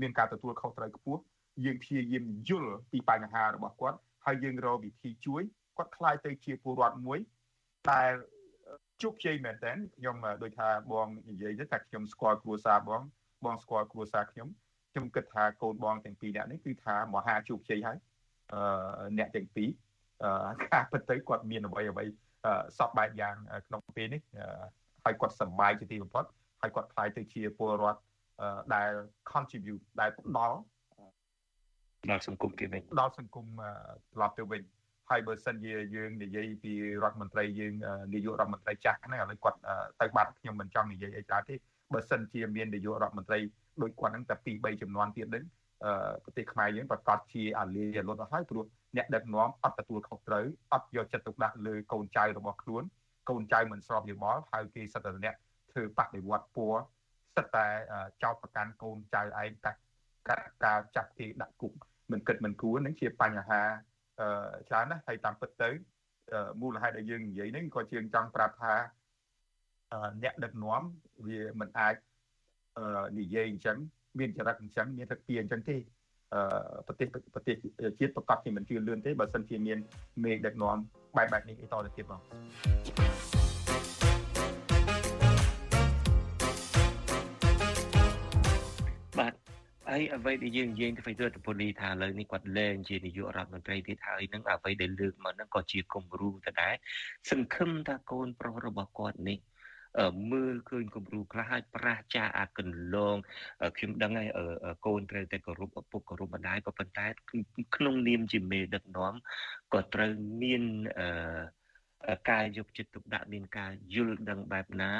[0.00, 1.20] មានការទទួលខុសត្រូវខ្ពស់
[1.64, 5.42] យើងព្យាយាមយល់ពីបញ្ហារបស់គាត់ហើយយើងរកវិធីជួយ
[5.76, 7.18] គាត់ខ្លាយទៅជាពលរដ្ឋមួយ
[7.90, 8.12] ដែល
[9.02, 13.02] ជោគជ័យមែនតើខ្ញុំដូចថាបងនិយាយទៅថាខ្ញុំស្គាល់គ្រួសារបង
[13.44, 14.48] បងស្គាល់គ្រួសារខ្ញុំ
[14.92, 17.98] ខ្ញុំគិតថាកូនបងទាំងពីរនាក់នេះគឺថាមហាជោគជ័យហើយ
[18.52, 18.60] អឺ
[19.18, 19.68] អ្នកទាំងពីរ
[20.22, 22.04] អឺការពិតទៅគាត់មានអ្វីអ្វី
[22.78, 23.34] សពបែបយ៉ាង
[23.66, 24.22] ក្នុងពេលនេះ
[25.04, 26.24] ហើយគាត់សប្បាយជាទីបំផុត
[26.60, 28.00] ហើយគាត់ខ្លាយទៅជាពលរដ្ឋ
[28.74, 28.90] ដែល
[29.32, 30.56] contribute ដែលផ្ដល់
[32.10, 33.46] ដល់សង្គមគេវិញដល់សង្គម
[34.14, 34.62] ត្រឡប់ទៅវិញ
[35.10, 37.74] ហើយបើសិនជាយើងនិយាយពីរដ្ឋមន្ត្រីយើង
[38.14, 39.58] នាយករដ្ឋមន្ត្រីចាស់ហ្នឹងឥឡូវគាត់
[40.00, 41.54] ទៅបាត់ខ្ញុំមិនចង់និយាយអីច្រើនទេ
[41.94, 43.38] បើសិនជាមាននាយករដ្ឋមន្ត្រី
[43.82, 45.44] ដូចគាត់ហ្នឹងតែ2 3ចំនួនទៀតហ្នឹង
[46.24, 48.64] ប្រទេសខ្មែរយើងប្រកាសជាអាលាលត់អស់ហើយព្រោះ
[48.96, 52.82] អ្នកដឹកនាំអត់ទទួលខុសត្រូវអត់យកចិត្តទុកដាក់លើកូនចៅរបស់ខ្លួន
[53.28, 55.34] កូនចៅមិនស្របយោបល់ហើយគេសិតតែអ្នក
[55.72, 56.74] ធ្វើបដិវត្តពួរ
[57.36, 57.66] សិតតែ
[58.22, 59.72] ចោតប្រកាន់កូនចៅឯងតា
[60.64, 61.72] ការចាត់គេដាក់គុក
[62.10, 63.62] មិនគិតមិនគួរនឹងជាបញ្ហា
[64.68, 65.70] ច្រើនណាស់ហើយតាមពិតទៅ
[66.60, 68.74] មូលហេតុដែលយើងនិយាយនេះក៏ជាងចង់ប្រាប់ថា
[70.22, 70.82] អ្នកដឹកនាំ
[71.26, 71.94] វាមិនអាច
[73.18, 73.76] និយាយអញ្ចឹង
[74.18, 75.76] មានចរិតអញ្ចឹងមានទឹកពីអញ្ចឹងទេ
[76.86, 77.54] ប្រទេសប្រទេស
[77.98, 79.78] ជាតិប្រកាសជាមិនជឿលឿនទេបើសិនជាមាន
[80.24, 80.76] មេដឹកនាំ
[81.16, 83.09] បែបបែបនេះអីតទៅទៀតបង
[89.90, 96.74] ហើយអ្វីដែលយើងនិយាយទៅទៅរដ្ឋពូលីថាឥឡូវនេះគាត់លែងជានាយករដ្ឋមន្ត្រីទៀតហើយនឹងអ្វីដែលលើកមកហ្នឹងក៏ជាគំរូទៅដែរ
[97.30, 99.38] សង្ឃឹមថាកូនប្រុសរបស់គាត់នេះ
[100.32, 103.16] មើលឃើញគំរូខ្លះហើយប្រះចាអាកន្លង
[103.76, 104.28] ខ្ញុំដឹងហើយ
[104.86, 107.06] កូនត្រូវតែគោរពឪពុកគោរពម្ដាយក៏ប៉ុន្តែ
[107.76, 109.14] ក្នុងនាមជាមេដឹកនាំ
[109.72, 110.10] ក៏ត្រូវ
[110.42, 110.62] មាន
[110.98, 114.92] អឺការយកចិត្តទុកដាក់មានការយល់ដឹងបែបណា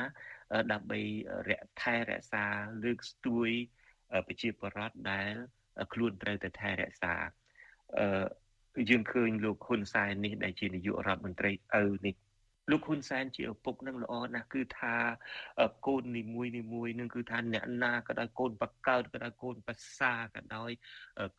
[0.72, 1.00] ដើម្បី
[1.48, 2.44] រកថែរក្សា
[2.84, 3.50] លើកស្ទួយ
[4.26, 5.32] ប្រជាពលរដ្ឋដែល
[5.92, 7.14] ខ្លួនត្រូវតែថែរក្សា
[7.98, 8.24] អឺ
[8.90, 11.50] យើងឃើញលោកហ៊ុនសែននេះដែលជានាយករដ្ឋមន្ត្រី
[11.80, 12.14] ឪនេះ
[12.70, 14.94] លោកហ៊ុនសែនជាឪពុកនឹងល្អណាស់គឺថា
[15.86, 20.70] កូននីមួយនីមួយនឹងគឺថាអ្នកណាក៏ដោយកូនបកើតក៏ដោយកូនបសាក៏ដោយ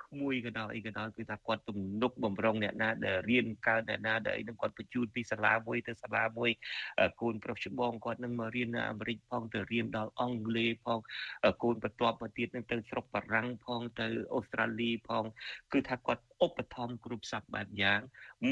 [0.04, 6.52] ក្មួយក៏ដោយអីក៏ដោយគឺថាគាត់ទំនុកបំរុងអ្នកណាដែលរៀនកើតអ្នកណាដែលអីនឹងគាត់បញ្ជូនពីសាលាមួយទៅសាលាមួយ
[7.22, 11.00] កូនប្រុសច្បងគាត់នឹងមករៀននៅអាមេរិកផងទៅរៀនដល់អង់គ្លេសផង
[11.64, 15.24] កូនបន្ទាប់មកទៀតនឹងទៅស្រុកបារាំងផងទៅអូស្ត្រាលីផង
[15.74, 18.02] គឺថាគាត់ ឧបត្ថម្ភគ្រប់សពបែបយ៉ាង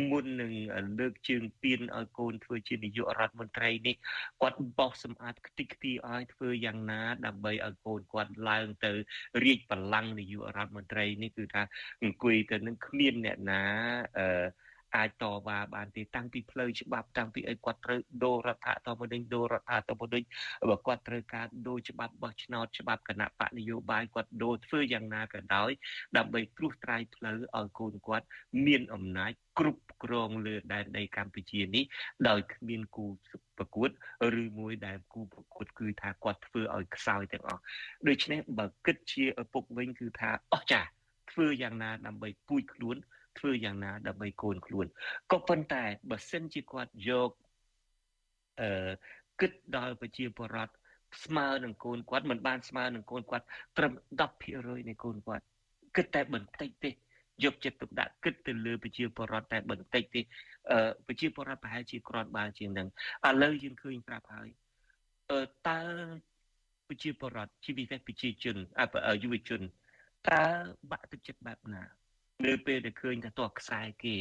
[0.09, 0.53] មុននឹង
[0.99, 3.95] លើកជើងពៀនឲ្យកូនធ្វើជានាយករដ្ឋមន្ត្រីនេះ
[4.41, 8.91] គាត់បោសសម្អាតខ្ទេចខ្ទីឲ្យធ្វើយ៉ាងណា ដើម្បីឲ្យកូនគាត់ឡើងទៅ
[9.43, 11.63] រាជបល្ល័ង្កនាយករដ្ឋមន្ត្រីនេះគឺថា
[12.03, 13.63] អង្គុយទៅនឹងគ្មានអ្នកណា
[14.19, 14.45] អឺ
[14.95, 20.25] អាចតវ៉ាបានទេតាំងពីផ្លូវច្បាប់តាំងពីអីគាត់ត្រូវដូររដ្ឋាធម្មនុញ្ញដូររដ្ឋាធម្មនុញ្ញ
[20.69, 25.71] បើគាត់ត្រូវការដូរច្បាប់បោះឆ្នោតច្បាប់គណៈបកនយោបាយគាត់ដូរធ្វើយ៉ាងណាក៏ដោយ
[26.17, 28.25] ដើម្បីត្រួសត្រាយផ្លូវឲ្យកូនគាត់
[28.65, 31.83] មានអំណាចគ្រប់គ្រងលើដែនដីកម្ពុជានេះ
[32.29, 33.05] ដោយគ្មានគូ
[33.57, 33.89] ប្រកួត
[34.41, 37.61] ឬមួយដែលគូប្រកួតគឺថាគាត់ធ្វើឲ្យខ្សោយទាំងអស់
[38.07, 40.81] ដូច្នេះបើគិតជាឪពុកវិញគឺថាអស់ចា
[41.31, 42.97] ធ្វើយ៉ាងណាដើម្បីពូជខ្លួន
[43.39, 44.85] ធ្វើយ៉ាងណាដើម្បីកូនខ្លួន
[45.31, 47.31] ក៏ប៉ុន្តែបើសិនជាគាត់យក
[48.61, 48.91] អឺ
[49.39, 50.73] គិតដល់ប្រជាពលរដ្ឋ
[51.23, 53.45] ស្មើនឹងកូនគាត់មិនបានស្មើនឹងកូនគាត់
[53.77, 53.91] ត្រឹម
[54.39, 55.43] 10%នៃកូនគាត់
[55.95, 56.91] គិតតែបន្តិចទេ
[57.43, 60.21] យកចិត្តទុកដាក់គិតទៅលើប្រជាពលរដ្ឋតែបន្តិចទេ
[60.71, 62.87] អឺប្រជាពលរដ្ឋប្រហែលជាគ្រាន់បើជាងនឹង
[63.27, 64.49] ឥឡូវយើងឃើញប្រាប់ហើយ
[65.31, 65.79] អឺតើ
[66.87, 68.55] ប្រជាពលរដ្ឋជាពិសេសប្រជាជន
[69.09, 69.61] អយុវជន
[70.29, 70.43] តើ
[70.91, 71.83] បាក់ទឹកចិត្តបែបណា
[72.45, 74.17] នៅពេលដែលឃើញថាតោះខ្សែគេ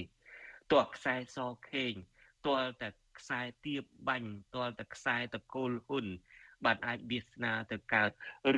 [0.73, 1.39] តោះខ្សែស
[1.71, 1.93] ខេង
[2.47, 2.89] តលតែ
[3.19, 6.07] ខ្សែទៀបបាញ់តលតែខ្សែតកូលហ៊ុន
[6.65, 8.11] បានអាចវាសនាទៅកើត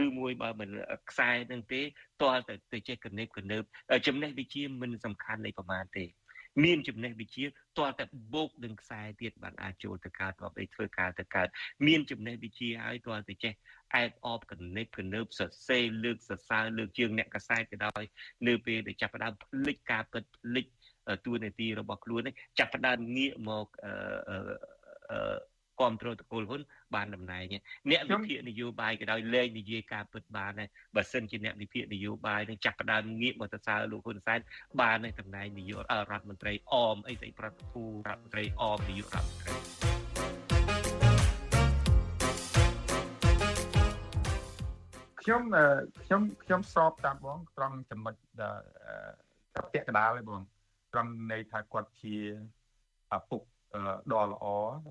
[0.05, 0.71] ឬមួយបើមិន
[1.11, 1.83] ខ្សែនឹងទេ
[2.23, 3.65] តលតែទៅចេះកណេបកណើប
[4.07, 6.05] ចំណេះវិជាមិនសំខាន់នៃប្រមាណទេ
[6.65, 7.49] មានចំណេះវិជាត
[7.89, 8.05] លតែ
[8.35, 11.49] បោកនឹងខ្សែទៀតបានអាចចូលទៅកើតរាប់អីធ្វើការទៅកើត
[11.87, 13.53] មានចំណេះវិជាហើយតលតែចេះ
[13.95, 18.03] អែបអបកណិតកណើបសរសេរលើកសរសើរលើកជើងអ្នកកសែតទៅដោយ
[18.47, 20.67] នៅពេលដែលចាប់ផ្ដើមផ្លិចការពិតផ្លិច
[21.25, 23.93] ទួនាទីរបស់ខ្លួននេះចាប់ផ្ដើមងាកមកអឺ
[25.11, 25.50] អឺ
[25.81, 26.61] គ្រប់គ្រងតកូលហ៊ុន
[26.95, 27.45] បានតំណែង
[27.91, 34.41] អ្នកវិភាគនយោបាយក៏ដោយលែងនិយាយការពិតបានដែរបើសិនជាអ្នកវិភាគនយោបាយនឹងចាប់ផ្ដើមងាកមកទៅសើលោកហ៊ុនសែន
[34.81, 39.55] បាននៅតំណែងនាយករដ្ឋមន្ត្រីអមអីស្អីប្រតិភូរដ្ឋមន្ត្រីអមនាយករដ្ឋមន្ត្រី
[45.21, 45.43] ខ្ញុំ
[46.05, 48.15] ខ្ញុំខ្ញុំស្របតាមបងត្រង់ចំណុច
[49.55, 50.41] ប្រតិកដាលឯងបង
[50.93, 52.17] ត្រង់ន័យថាគាត់ជា
[53.17, 53.43] ឪពុក
[54.13, 54.45] ដ៏ល្អ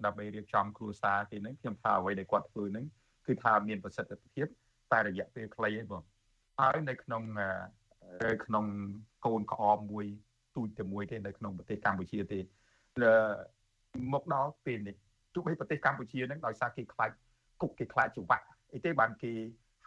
[0.06, 2.86] ដើម្បីរៀបចំគ្រួសារគេនឹងខ្ញុំថាអ្វីដែលគាត់ធ្វើនឹង
[3.26, 4.48] គឺថាមានប្រសិទ្ធភាព
[4.92, 6.04] តែរយៈពេលខ្លីឯងបង
[6.60, 7.24] ហើយនៅក្នុង
[8.46, 8.66] ក្នុង
[9.26, 10.06] កូនក្អមមួយ
[10.56, 12.40] ទូចតែមួយទេនៅក្នុងប្រទេសកម្ពុជាទេ
[14.14, 14.96] មកដល់ពេលនេះ
[15.34, 17.12] ទោះបីប្រទេសកម្ពុជានឹងដោយសារគេខ្លាច
[17.62, 19.34] គុកគេខ្លាចច្បាក់អីទេបានគេ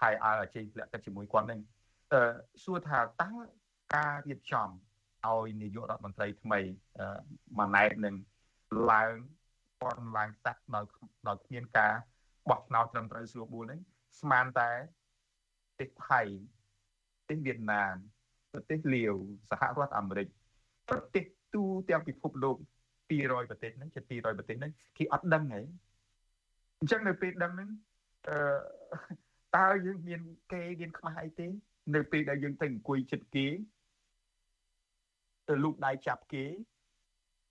[0.01, 1.61] ហើយឲ្យអាចេញធ្លាក់ទឹកជាមួយគាត់នឹង
[2.13, 2.33] អឺ
[2.65, 3.31] សួរថាតើ
[3.95, 4.69] ការរៀបចំ
[5.27, 6.61] ឲ្យនាយករដ្ឋមន្ត្រីថ្មី
[7.59, 8.15] ម៉ាណែតនឹង
[8.93, 9.15] ឡើង
[9.81, 10.85] ព័ន្ធឡើងតាក់ដោយ
[11.29, 11.93] ដោយគ្មានការ
[12.51, 13.81] បោះឆ្នោតត្រឹមត្រូវស្រួលបួលហ្នឹង
[14.21, 14.71] ស្មានតែ
[15.77, 16.21] ប្រទេសថៃ
[17.17, 17.95] ប្រទេសវៀតណាម
[18.53, 19.15] ប្រទេសលាវ
[19.51, 20.29] សហរដ្ឋអាមេរិក
[20.91, 22.57] ប្រទេសទូទាំងពិភពលោក
[23.11, 25.61] 200ប្រទេសហ្នឹងជា200ប្រទេសហ្នឹងគេអត់ដឹងហី
[26.81, 27.71] អញ្ចឹងនៅពេលដឹងហ្នឹង
[28.29, 28.37] អឺ
[29.57, 30.21] តើយើងមាន
[30.53, 31.47] គេមានខ្មាស់អីទេ
[31.95, 33.47] នៅពេលដែលយើងទៅអង្គុយចិត្តគេ
[35.49, 36.45] ទៅលូកដៃចាប់គេ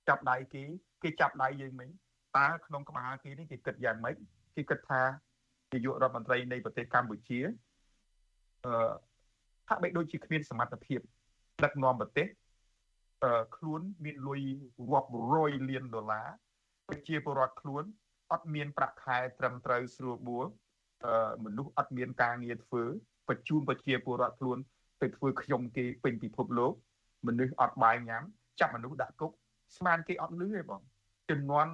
[0.08, 0.64] ចាប់ដៃគេ
[1.04, 1.90] គេចាប់ដៃយើងមិញ
[2.38, 4.16] តើក្នុងក្បាលគេនេះគេគិតយ៉ាងម៉េច
[4.56, 5.02] គេគិតថា
[5.74, 7.40] នាយករដ្ឋមន្ត្រីនៃប្រទេសកម្ពុជា
[8.66, 8.92] អឺ
[9.70, 11.00] ហាក់បីដូចជាគ្មានសមត្ថភាព
[11.64, 12.28] ដឹកនាំប្រទេស
[13.24, 14.42] អឺខ្លួនមានលុយ
[14.92, 16.28] រាប់រយលានដុល្លារ
[16.88, 17.84] ប្រជាពលរដ្ឋខ្លួន
[18.32, 20.46] អត់មានប្រាក់ខែត្រឹមត្រូវស្រួលបួល
[21.06, 22.84] អឺមនុស្សអត់មានការងារធ្វើ
[23.30, 24.58] បញ្ជូនប្រជាពលរដ្ឋខ្លួន
[25.02, 26.74] ទៅធ្វើខ្ញុំគេពេញពិភពលោក
[27.28, 28.24] មនុស្សអត់បាយញ៉ាំ
[28.60, 29.32] ចាប់មនុស្សដាក់គុក
[29.78, 30.82] ស្មានគេអត់លឺទេបង
[31.30, 31.68] ចំនួន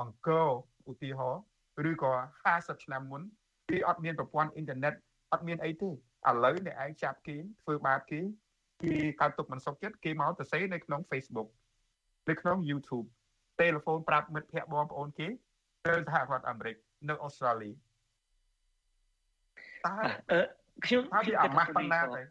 [0.00, 0.46] អង្គរ
[0.90, 1.42] ឧទាហរណ៍
[1.90, 2.12] ឬក៏
[2.48, 3.22] 50ឆ្នាំមុន
[3.70, 4.94] គេអត់មានប្រព័ន្ធអ៊ីនធឺណិត
[5.32, 5.92] អត់មានអីទេឥ
[6.44, 8.20] ឡូវអ្នកឯងចាប់គេធ្វើបាបគេ
[8.82, 11.48] គេកើតទុកមិនសុខចិត្តគេមកទៅសេនៅក្នុង Facebook
[12.28, 13.06] នៅក្នុង YouTube
[13.60, 15.28] ទូរស័ព្ទប្រាប់មិត្តភ័ក្តិបងប្អូនគេ
[15.86, 16.76] ទៅសហរដ្ឋអាមេរិក
[17.08, 17.70] នៅអូស្ត្រាលី
[19.86, 19.94] តើ
[20.86, 22.22] ខ្ញុំខ្ញុំអាម៉ាស់ប៉ុណ្ណាទៅ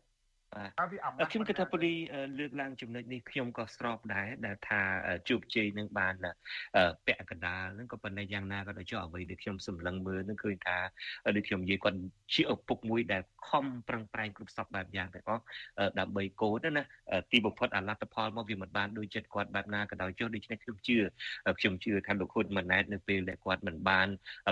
[0.53, 1.93] បាទខ្ញុំគិតថាពូលី
[2.39, 4.81] លើកឡើងចំណុចនេះខ្ញុំក៏ស្របដែរដែលថា
[5.29, 6.15] ជោគជ័យនឹងបាន
[7.05, 10.77] ពាក់កណ្ដាលនឹងក៏ប៉ុន្តែយ៉ាងណាក៏ដោយចុះអ្វីដែលខ្ញុំសម្លឹងមើលនឹងឃើញថា
[11.35, 11.97] ដូចខ្ញុំនិយាយគាត់
[12.33, 15.43] ជាឪពុកមួយដែលខំប្រឹងប្រែងគ្រប់សពបែបយ៉ាងទាំងអស់
[15.99, 16.83] ដើម្បីកូនណា
[17.31, 20.97] ទីបំផុតអាលទ្ធផលមកវាមិនបានដូចចិត្តគាត់បែបណាក៏ដោយចុះដូច្នេះខ្ញុំជឿ
[21.59, 24.07] ខ្ញុំជឿថាលោកហ៊ុនម៉ាណែតនៅពេលដែលគាត់មិនបាន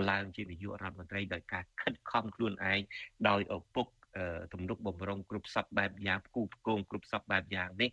[0.10, 2.80] ឡើងជានាយករដ្ឋមន្ត្រីដោយការខិតខំខ្លួនឯង
[3.30, 3.88] ដោយឪពុក
[4.53, 7.89] ទំនុកបំរុងគ្រប់សពបែបយ៉ាងគូផ្គងគ្រប់សពបែបយ៉ាងនេះ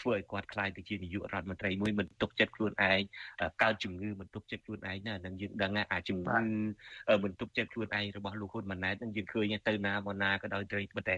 [0.00, 3.00] ធ្វើឲ្យគាត់ខ្លាយទៅជានាយករដ្ឋមន្ត្រីមួយមិនទុកចិត្តខ្លួនឯង
[3.62, 6.38] កើតជំងឺមិនទុកចិត្តខ្លួនឯងណានឹងយើងដឹងអាចជំងឺ
[7.24, 11.16] មិនទុកចិត្តខ្លួនឯងរបស់លោកហ៊ុនម៉ាណែតនឹងយើងឃើញទៅណាមកណាក៏ដោយត្រីត្បិតតែ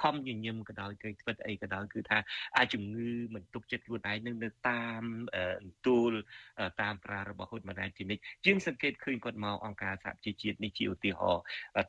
[0.00, 2.18] ខំញញឹមក៏ដោយត្រីត្បិតអីក៏ដោយគឺថា
[2.56, 5.02] អាចជំងឺមិនទុកចិត្តខ្លួនឯងនឹងនៅតាម
[5.86, 6.12] ទូល
[6.82, 11.42] តាមប្រារបស់ហ៊ុនម៉ាណែតជានិច្ចយើងសង្កេតឃើញគាត់មកអង្គការសហជីវជាតិនេះជាឧទាហរណ៍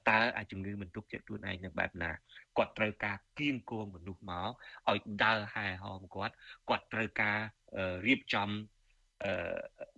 [0.10, 2.11] តើអាចជំងឺមិនទុកចិត្ខ្លួនឯងនឹងបែបណា
[2.59, 4.51] គាត់ត្រូវការគៀងគងមនុស្សមក
[4.91, 6.35] ឲ្យដើរហែហោមគាត់
[6.69, 7.39] គាត់ត្រូវការ
[8.07, 8.49] រៀបចំ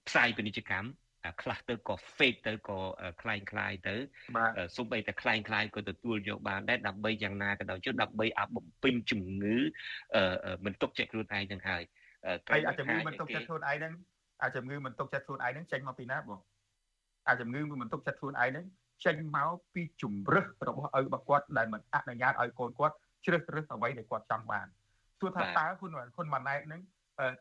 [0.08, 0.88] ផ្សាយពាណិជ្ជកម្ម
[1.42, 2.78] ខ្លះទៅក៏ fake ទៅក៏
[3.22, 3.94] คล้ายคล้ายទៅ
[4.76, 9.56] សូម្បីតែคล้ายคล้ายក៏ទទួលយកបានដែរដើម្បីយ៉ាងណាក៏ដោយចុះដើម្បីអាបំពេញជំងឺ
[10.64, 11.82] មិនទុកចិត្តខ្លួនឯងនឹងហើយ
[12.50, 13.92] ហើយអាជំងឺមិនទុកចិត្តខ្លួនឯងហ្នឹង
[14.42, 16.40] អាជំងឺមិនទុកចិត្តខ្លួនឯងហ្នឹងចេញមកពីណាបង
[17.28, 18.66] អាជំងឺមិនទុកចិត្តខ្លួនឯងហ្នឹង
[19.05, 24.67] ចេញមកពីជំរឹះរបស់ឪរបស់គាត់ដែលមិនអនុញ្ញាតឲ្យកូនគាត់ជ្រើសរើសអ្វីដែលគាត់ចង់បាន
[25.21, 26.81] ទោះថាតើហ៊ុនហ៊ុនម៉ាណែតនឹង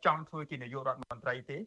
[0.06, 1.58] ចង់ធ្វើជានាយករដ្ឋមន្ត្រីទេ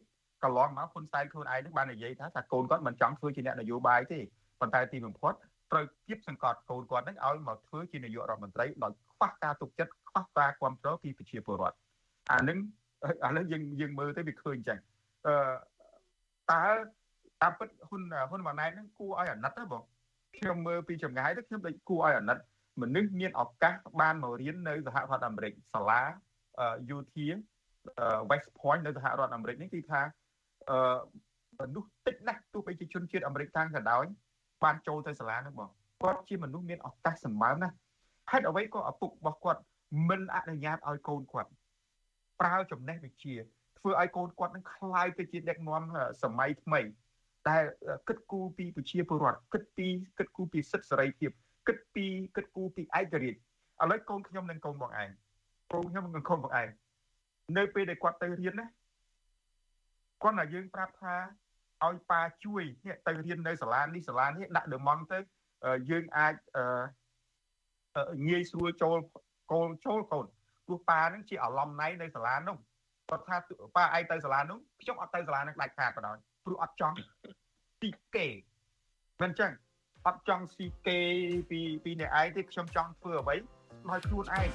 [0.42, 4.18] កន្លងមកហ៊ុនសែនខ្លួនឯងនឹងបាននិយាយថាថាកូនគាត់មិនចង់ធ្វើជាអ្នកនយោបាយទេ
[4.60, 5.34] ប៉ុន្តែទីបំផុត
[5.72, 11.76] ត្រូវគៀបសង្កត់កូនគាត់នឹងឲ្យមកធ្វើជានាយករដ្ឋមន្ត្រីដោយខ្វះការទុកចិត្តខ្វះការគ្រប់គ្រងពីប្រជាពលរដ្ឋ
[12.32, 12.58] អានឹង
[13.26, 14.78] ឥឡូវយើងយើងមើលទៅវាឃើញអញ្ចឹង
[15.26, 15.34] អឺ
[16.50, 16.64] តើ
[17.41, 19.83] តាមពិតហ៊ុនហ៊ុនម៉ាណែតហ្នឹងគួរឲ្យអាណិតទេបង
[20.37, 22.37] ខ្ញុំមើលពីចម្ងាយទៅខ្ញុំដូចគួរឲ្យអាណិត
[22.81, 26.01] មនុស្សមានឱកាសបានមករៀននៅសហរដ្ឋអាមេរិកសាលា
[26.89, 27.27] យោធា
[28.29, 30.01] West Point នៅសហរដ្ឋអាមេរិកនេះគឺថា
[30.69, 30.97] អឺ
[31.59, 34.05] មនុស្សតិចណាស់ទោះបីជាជនជាតិអាមេរិកតាមក៏ដោយ
[34.63, 35.69] បានចូលទៅសាលាហ្នឹងបង
[36.03, 37.75] គាត់ជាមនុស្សមានឱកាសសម្បើមណាស់
[38.31, 39.61] ហេតុអ្វីក៏ឪពុករបស់គាត់
[40.09, 41.49] មិនអនុញ្ញាតឲ្យកូនគាត់
[42.39, 43.35] ប្រើចំណេះវិជ្ជា
[43.79, 45.83] ធ្វើឲ្យកូនគាត់នឹងคล้ายទៅជាដឹកនាំ
[46.23, 46.81] សម័យថ្មី
[47.48, 47.62] ដែល
[48.08, 49.86] គិតគូរពីប្រជាពលរដ្ឋគិតពី
[50.18, 51.30] គិតគូរពីសិទ្ធិសេរីភាព
[51.68, 53.38] គិតពីគិតគូរពីឯករាជ្យ
[53.82, 55.08] ឥឡូវកូនខ្ញុំនិងកូនបងឯង
[55.72, 56.68] កូនខ្ញុំនិងកូនបងឯង
[57.58, 58.66] នៅពេលដែលគាត់ទៅរៀនណា
[60.22, 61.14] គាត់ថាយើងប្រាប់ថា
[61.86, 65.18] ឲ្យប៉ាជួយនេះទៅរៀននៅសាលានេះសាលានេះដាក់ដឺម៉ង់ទៅ
[65.90, 66.34] យើងអាច
[68.28, 68.98] ងាយស្រួលចូល
[69.52, 70.26] កូនចូលកូន
[70.66, 72.56] ព្រោះប៉ានឹងជាអឡំណៃនៅសាលានោះ
[73.10, 73.36] គាត់ថា
[73.76, 76.18] ប៉ាឯងទៅសាលានោះខ្ញុំអត់ទៅសាលានឹងដាច់ខាតបណ្ដោយ
[76.48, 76.96] ព្រោះអត់ចង់
[77.82, 78.26] ទីគេ
[79.22, 79.52] មិនចឹង
[80.06, 80.98] អត់ចង់ស៊ីគេ
[81.50, 83.34] ពីពីអ្នកឯងទេខ្ញុំចង់ធ្វើអ្វី
[83.90, 84.48] ដោយខ្លួនឯង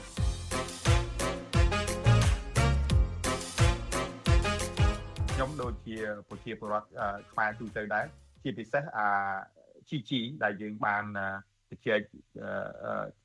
[5.33, 5.97] ខ្ញុំដូចជា
[6.29, 6.87] ប្រជាពលរដ្ឋ
[7.31, 8.05] ខ្មែរទូទៅដែរ
[8.43, 9.07] ជាពិសេសអា
[9.89, 10.11] GG
[10.43, 11.03] ដែលយើងបាន
[11.69, 11.99] ជជែក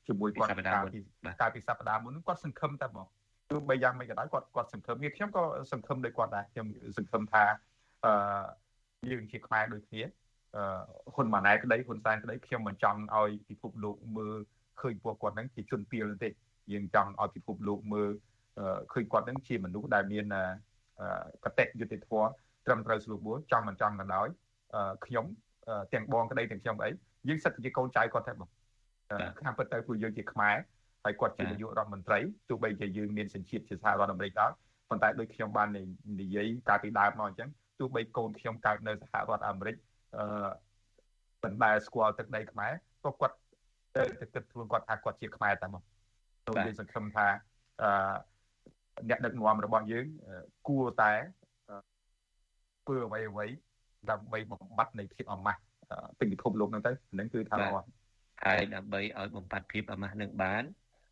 [0.07, 0.99] ជាមួយគាត់កាលពី
[1.41, 3.07] កាលពីសប្តាហ៍មុនគាត់សង្ឃឹមតែបង
[3.49, 6.67] ទោះបីយ៉ាងម៉េចក៏ដោយគាត់គាត់សង្ឃឹមវាខ្ញុំក៏សង្ឃឹមដូចគាត់ដែរខ្ញុំ
[6.97, 7.43] សង្ឃឹមថា
[8.05, 8.13] អឺ
[9.11, 10.03] យើងជាខ្មែរដូចគ្នា
[10.55, 10.63] អឺ
[11.13, 14.35] ហ៊ុនម៉ាណែតក្តីហ៊ុនសែនក្តីខ្ញុំមិនចង់ឲ្យពិភពលោកមើល
[14.81, 16.29] ឃើញពួកគាត់ហ្នឹងជាជនពីលទេ
[16.73, 18.09] យើងចង់ឲ្យពិភពលោកមើល
[18.93, 20.25] ឃើញគាត់ហ្នឹងជាមនុស្សដែលមាន
[21.45, 22.27] កតេយុត្តិធម៌
[22.65, 24.27] ត្រឹមត្រូវស្រួលបួលចង់មិនចង់ក៏ដោយ
[25.05, 25.25] ខ្ញុំ
[25.93, 26.89] ទាំងបងក្តីទាំងខ្ញុំអី
[27.27, 28.49] យើងសិតជាកូនចៅគាត់ទេបង
[29.41, 30.55] ខាងពិតទៅពួកយើងជាខ្មែរ
[31.03, 32.19] ហើយគាត់ជានាយករដ្ឋមន្ត្រី
[32.49, 34.51] ទោះបីជាយើងមានសញ្ជាតិជាសហរដ្ឋអាមេរិកដែរ
[34.89, 35.67] ប៉ុន្តែដូចខ្ញុំបាន
[36.21, 39.75] និយាយកាលពីដើមមកអញ្ចឹង ទោះបីកូនខ្ញុំកើតនៅសហរដ្ឋអាមេរិក
[40.17, 40.49] អឺ
[41.43, 42.71] មិនដែលស្គាល់ទឹកដីខ្មែរ
[43.03, 43.35] ក៏គាត់
[43.95, 44.03] ទៅ
[44.33, 45.83] គិតខ្លួនគាត់ថាគាត់ជាខ្មែរតែមក
[46.47, 47.27] tôi យើងសង្ឃឹមថា
[47.81, 47.89] អឺ
[49.09, 50.05] អ្នកដឹកនាំរបស់យើង
[50.67, 51.11] គួរតែ
[52.85, 53.45] ធ្វើអ្វីអ្វី
[54.11, 55.61] ដើម្បីបំបត្តិនៃភាពអាម៉ាស់
[56.19, 57.75] ពេញពិភពលោកហ្នឹងទៅហ្នឹងគឺថាល្អ
[58.45, 60.63] ហើយដើម្បីឲ្យបំបត្តិភាពអាម៉ាស់នឹងបាន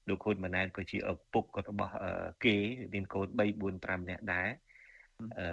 [0.09, 1.93] លោកខូនម៉ាណែតក៏ជាឪពុករបស់
[2.45, 2.55] គេ
[2.93, 4.49] មានកូន3 4 5នាក់ដែរ
[5.39, 5.47] អឺ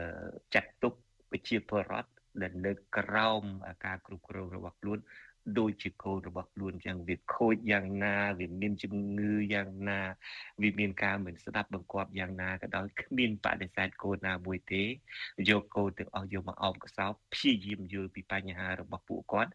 [0.55, 0.95] ចាត់ទុក
[1.31, 2.11] ប្រជាពលរដ្ឋ
[2.43, 3.43] ដែលនៅក្រោម
[3.87, 4.99] ការគ្រប់គ្រងរបស់ខ្លួន
[5.59, 10.01] ដូចជាកូនរបស់ខ្លួនចឹងវាខូចយ៉ាងណាវាមានជំងឺយ៉ាងណា
[10.63, 14.83] វាមានការមិនស្ដាប់បង្គាប់យ៉ាងណាក៏ដោយគ្មានបដិសេធកូនណាមួយទេ
[15.51, 19.51] យកកូនទាំងអស់យកមកអោបកសោបព្យាយាមយល់ពីបញ្ហារបស់ពួកគាត់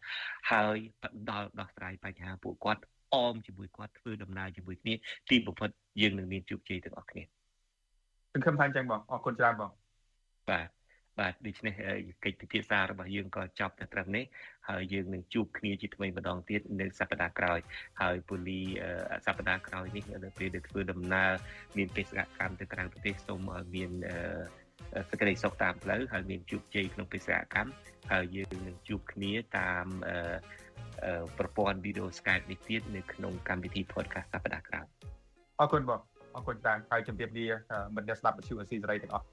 [0.50, 2.82] ហើយផ្ដល់ដោះស្រាយបញ្ហាពួកគាត់
[3.14, 4.94] អមជាមួយគាត់ធ្វើដំណើរជាមួយគ្នា
[5.30, 5.68] ទីបំផុត
[6.00, 7.22] យើងនឹងមានជោគជ័យទាំងអស់គ្នា
[8.32, 9.70] សង្ឃឹមថាអញ្ចឹងបងអរគុណច្រើនបង
[10.50, 10.79] បាទ
[11.20, 11.74] បាទដូច្នេះ
[12.24, 14.24] កិច្ចពិភាក្សារបស់យើងក៏ចប់ទៅត្រឹមនេះ
[14.68, 17.58] ហើយយើងនឹងជួបគ្នាជាថ្មីម្ដងទៀតនៅសប្តាហ៍ក្រោយ
[18.00, 18.60] ហើយពូលី
[19.26, 21.30] សប្តាហ៍ក្រោយនេះនៅពេលដែលធ្វើដំណើរ
[21.76, 23.90] មានបេសកកម្មទៅក្រៅប្រទេសសូមឲ្យមាន
[25.10, 27.72] សេចក្តីសុខតាមផ្លូវហើយមានជោគជ័យក្នុងបេសកកម្ម
[28.12, 29.86] ហើយយើងនឹងជួបគ្នាតាម
[31.38, 34.86] ប្រព័ន្ធវីដេអូ Skype នេះទៀតនៅក្នុងកម្មវិធី podcast សប្តាហ៍ក្រោយ
[35.60, 36.00] អរគុណបង
[36.36, 37.46] អរគុណតាំងហើយជំរាបលា
[37.94, 39.26] មិត្តអ្នកស្ដាប់វិទ្យុអស៊ីសេរីទាំងអស់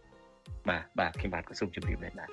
[0.69, 2.29] បាទបាទខ្ញុំបាទក៏សូមជម្រាបដែរដែរ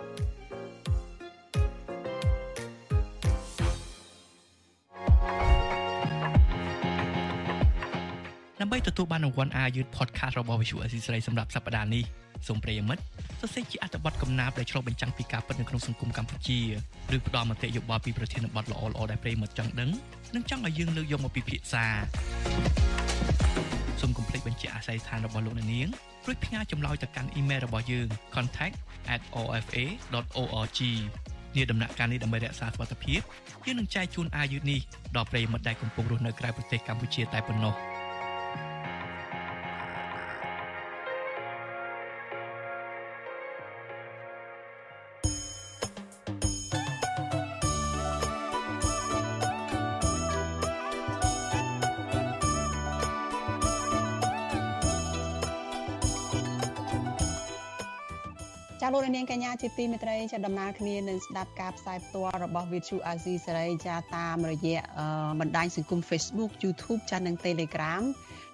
[8.60, 12.04] ដើម្បីទទួលបានរង្វាន់អាយុធ podcast របស់ Visual Assisray សម្រាប់សប្តាហ៍នេះ
[12.48, 13.02] សូមប្រិយមិត្ត
[13.40, 16.58] សរសេរជាអត្ថបទកំណាព្យដែលឆ្លុះបញ្ចាំងពីការពិតនៅក្នុងសង្គមកម្ពុជា
[17.16, 19.90] ឬផ្ដល់មតិយោបល់ពីប្រធានបទល្អៗដែលប្រិយមិត្តចង់ដឹង
[20.34, 21.84] និងចង់ឲ្យយើងលើកយកមកពិភាក្សា
[22.44, 25.88] សូមកុំភ្លេចបញ្ជាអាស័យដ្ឋានរបស់លោកអ្នកនាង
[26.26, 30.80] រួចផ្ញើចម្លើយទៅកាន់អ៊ីមែលរបស់យើង contact@ofa.org
[31.56, 33.20] នាដំណាក់កាលនេះដើម្បីរក្សាសុវត្ថិភាព
[33.66, 34.80] យើងនឹងចែកជូនអាយុនេះ
[35.16, 37.74] ដល់ប្រិយមិត្តដែលកំពុងរស់នៅក្រៅប្រទេសកម្ពុជាតែប៉ុណ្ណោះ។
[59.14, 64.78] នាងកញ្ញាជាទីមេត្រីចាដំណើរគ្នានឹងស្ដាប់ការផ្សាយផ្ទាល់របស់ Vithu Azizi សេរីចាតាមរយៈ
[65.40, 68.02] បណ្ដាញសង្គម Facebook YouTube ចានិង Telegram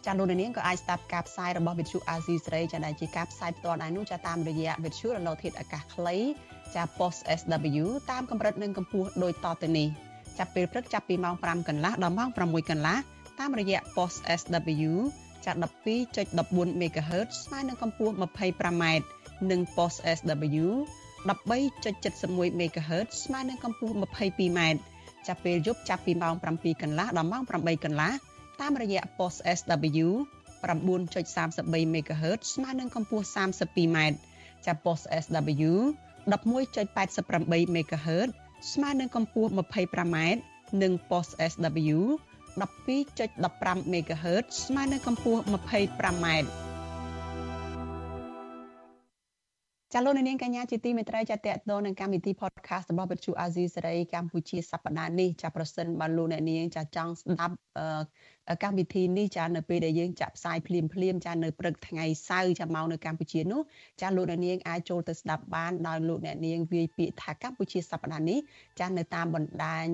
[0.07, 6.17] ចាលោកនាងក៏អាចស្ដាប់ការផ្សាយរបស់ Vithu Azizi សេរីចាដែលជាការផ្សាយផ្ទាល់ដែរនោះចាតាមរយៈ Vithu រលកធាតុអាកាសខ្លី
[6.75, 9.89] ចា Post SW តាមកម្រិតនិងកម្ពស់ដូចតទៅនេះ
[10.39, 12.97] ចាប់ពេលព្រឹកចាប់ពីម៉ោង5កន្លះដល់ម៉ោង6កន្លះ
[13.41, 14.93] តាមរយៈ Post SW
[15.45, 15.53] ចា
[16.17, 18.85] 12.14 MHz ស្មើនឹងកម្ពស់ 25m
[19.51, 20.67] និង post SW
[21.29, 24.61] 13.71 MHz ស្មើនឹងកម្ពស់ 22m
[25.27, 28.13] ចាប់ពេលយប់ចាប់ពីម៉ោង7កន្លះដល់ម៉ោង8កន្លះ
[28.61, 30.07] តាមរយៈ post SW
[30.63, 33.99] 9.33 MHz ស្មើនឹងកម្ពស់ 32m
[34.67, 35.73] ចាប់ post SW
[36.31, 38.29] 11.88 MHz
[38.73, 40.17] ស្មើនឹងកម្ពស់ 25m
[40.83, 41.99] និង post SW
[42.61, 46.70] 12.15 MHz ស្មើនឹងកម្ពស់ 25m
[49.95, 51.55] ចាលោកនាងកញ្ញាជាទីមេត្រីចាតតទៅ
[51.87, 57.55] នឹងកម្មវិធី podcast របស់វិទ្យុអាស៊ីសេរីកម្ពុជាសប្តាហ៍នេះចាប្រសិនបើលោកអ្នកនាងចាចង់ស្ដាប់
[58.63, 63.61] កម្មវិធីនេះចានៅពេលដែលយើងចាក់ផ្សាយភ្លាមភ្លាមចានៅព្រឹកថ្ងៃសៅរ៍ចាមកនៅកម្ពុជានោះ
[64.01, 68.39] ចាលោកអ្នកនាងអាចចូលទៅស្ដាប់បានដោយលោកអ្នកនាងវាយពាក្យថាកម្ពុជាសប្តាហ៍នេះ
[68.81, 69.87] ចានៅតាមបណ្ដាញ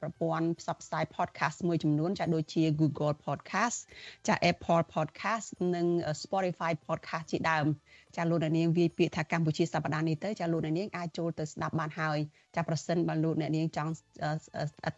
[0.00, 3.78] ប្រព័ន្ធផ្សព្វផ្សាយ podcast មួយចំនួនចាដូចជា Google Podcast
[4.26, 5.86] ចា Apple Podcast និង
[6.22, 7.66] Spotify Podcast ជាដើម
[8.16, 12.18] ចាលោកអ្នកនាងវាយពាក្យថាកម្ពុជាសប្តាហ៍នេះទៅចាលោកអ្នកនាងអាចចូលទៅស្ដាប់បានហើយ
[12.56, 13.92] ចាប្រសិនបើលោកអ្នកនាងចង់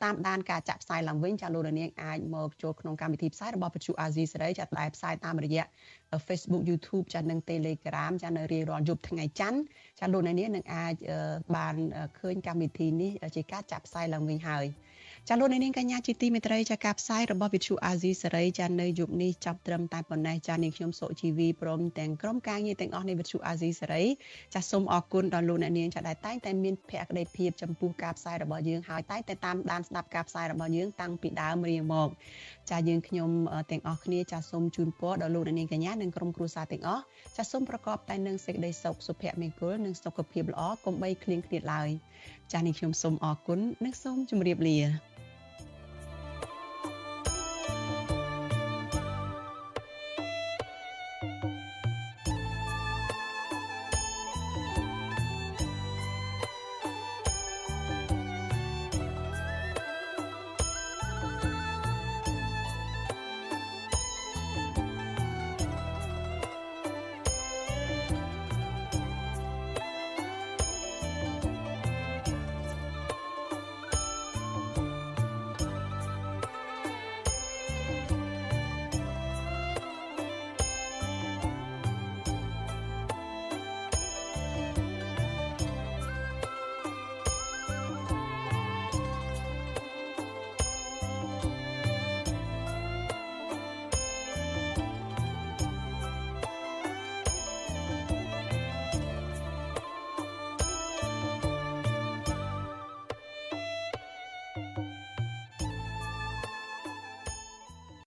[0.02, 5.64] តាមដានការចាក់ផ្សាយឡើងវិញចាលោកអ្នកនាងអាចមកចូលក្នុងកម្មវិធីផ្សាយរបស់វិទ្យុអាស៊ីសេរីចាដែលផ្សាយតាមរយៈ
[6.26, 9.60] Facebook YouTube ចានិង Telegram ចានៅរៀងរាល់យប់ថ្ងៃច័ន្ទ
[10.00, 10.94] ចាលោកអ្នកនាងនឹងអាច
[11.56, 11.74] បាន
[12.18, 14.66] ឃើញកម្មវិធីនេះជាការចាក់ផ្សាយឡើងវិញហើយ
[15.28, 24.04] ចាលោកនាងកញ្ញាជាទីមេត្រីចាការផ្សាយរបស់វិទ្យុអាស៊ីសេរីចានៅយុគនេះចាប់ត្រឹមតែប៉ុណ្ណេះចានាងខ្ញុំសុជីវីព្រមទាំងក្រុមការងារទាំងអស់នៃវិទ្យុអាស៊ីសេរី
[24.54, 32.08] ចាសូមអរគុណដល់លោកអ្នកនាងចាដែលតែងតែមានភក្ដីភាពចំពោះការផ្សាយរបស់យើងហើយតែងតែតាមដានស្ដាប់ការផ្សាយរបស់យើងតាំងពីដើមរៀងមក
[32.70, 33.30] ចាយើងខ្ញុំ
[33.70, 37.02] ទាំងអស់គ្នាចាសូមជូនពរដល់លោកអ្នកនាងកញ្ញានិងក្រុមគ្រួសារទាំងអស់
[37.36, 41.88] ចាសូមប្រកបតែនឹងសេចក្តីសុខសុភមង្គលនិងសុខភាពល្អកុំបីឃ្លៀងឃ្លាតឡើយ
[42.52, 45.11] ចានេះខ្ញុំសូមអរគុណនិងសូមជម្រាបលា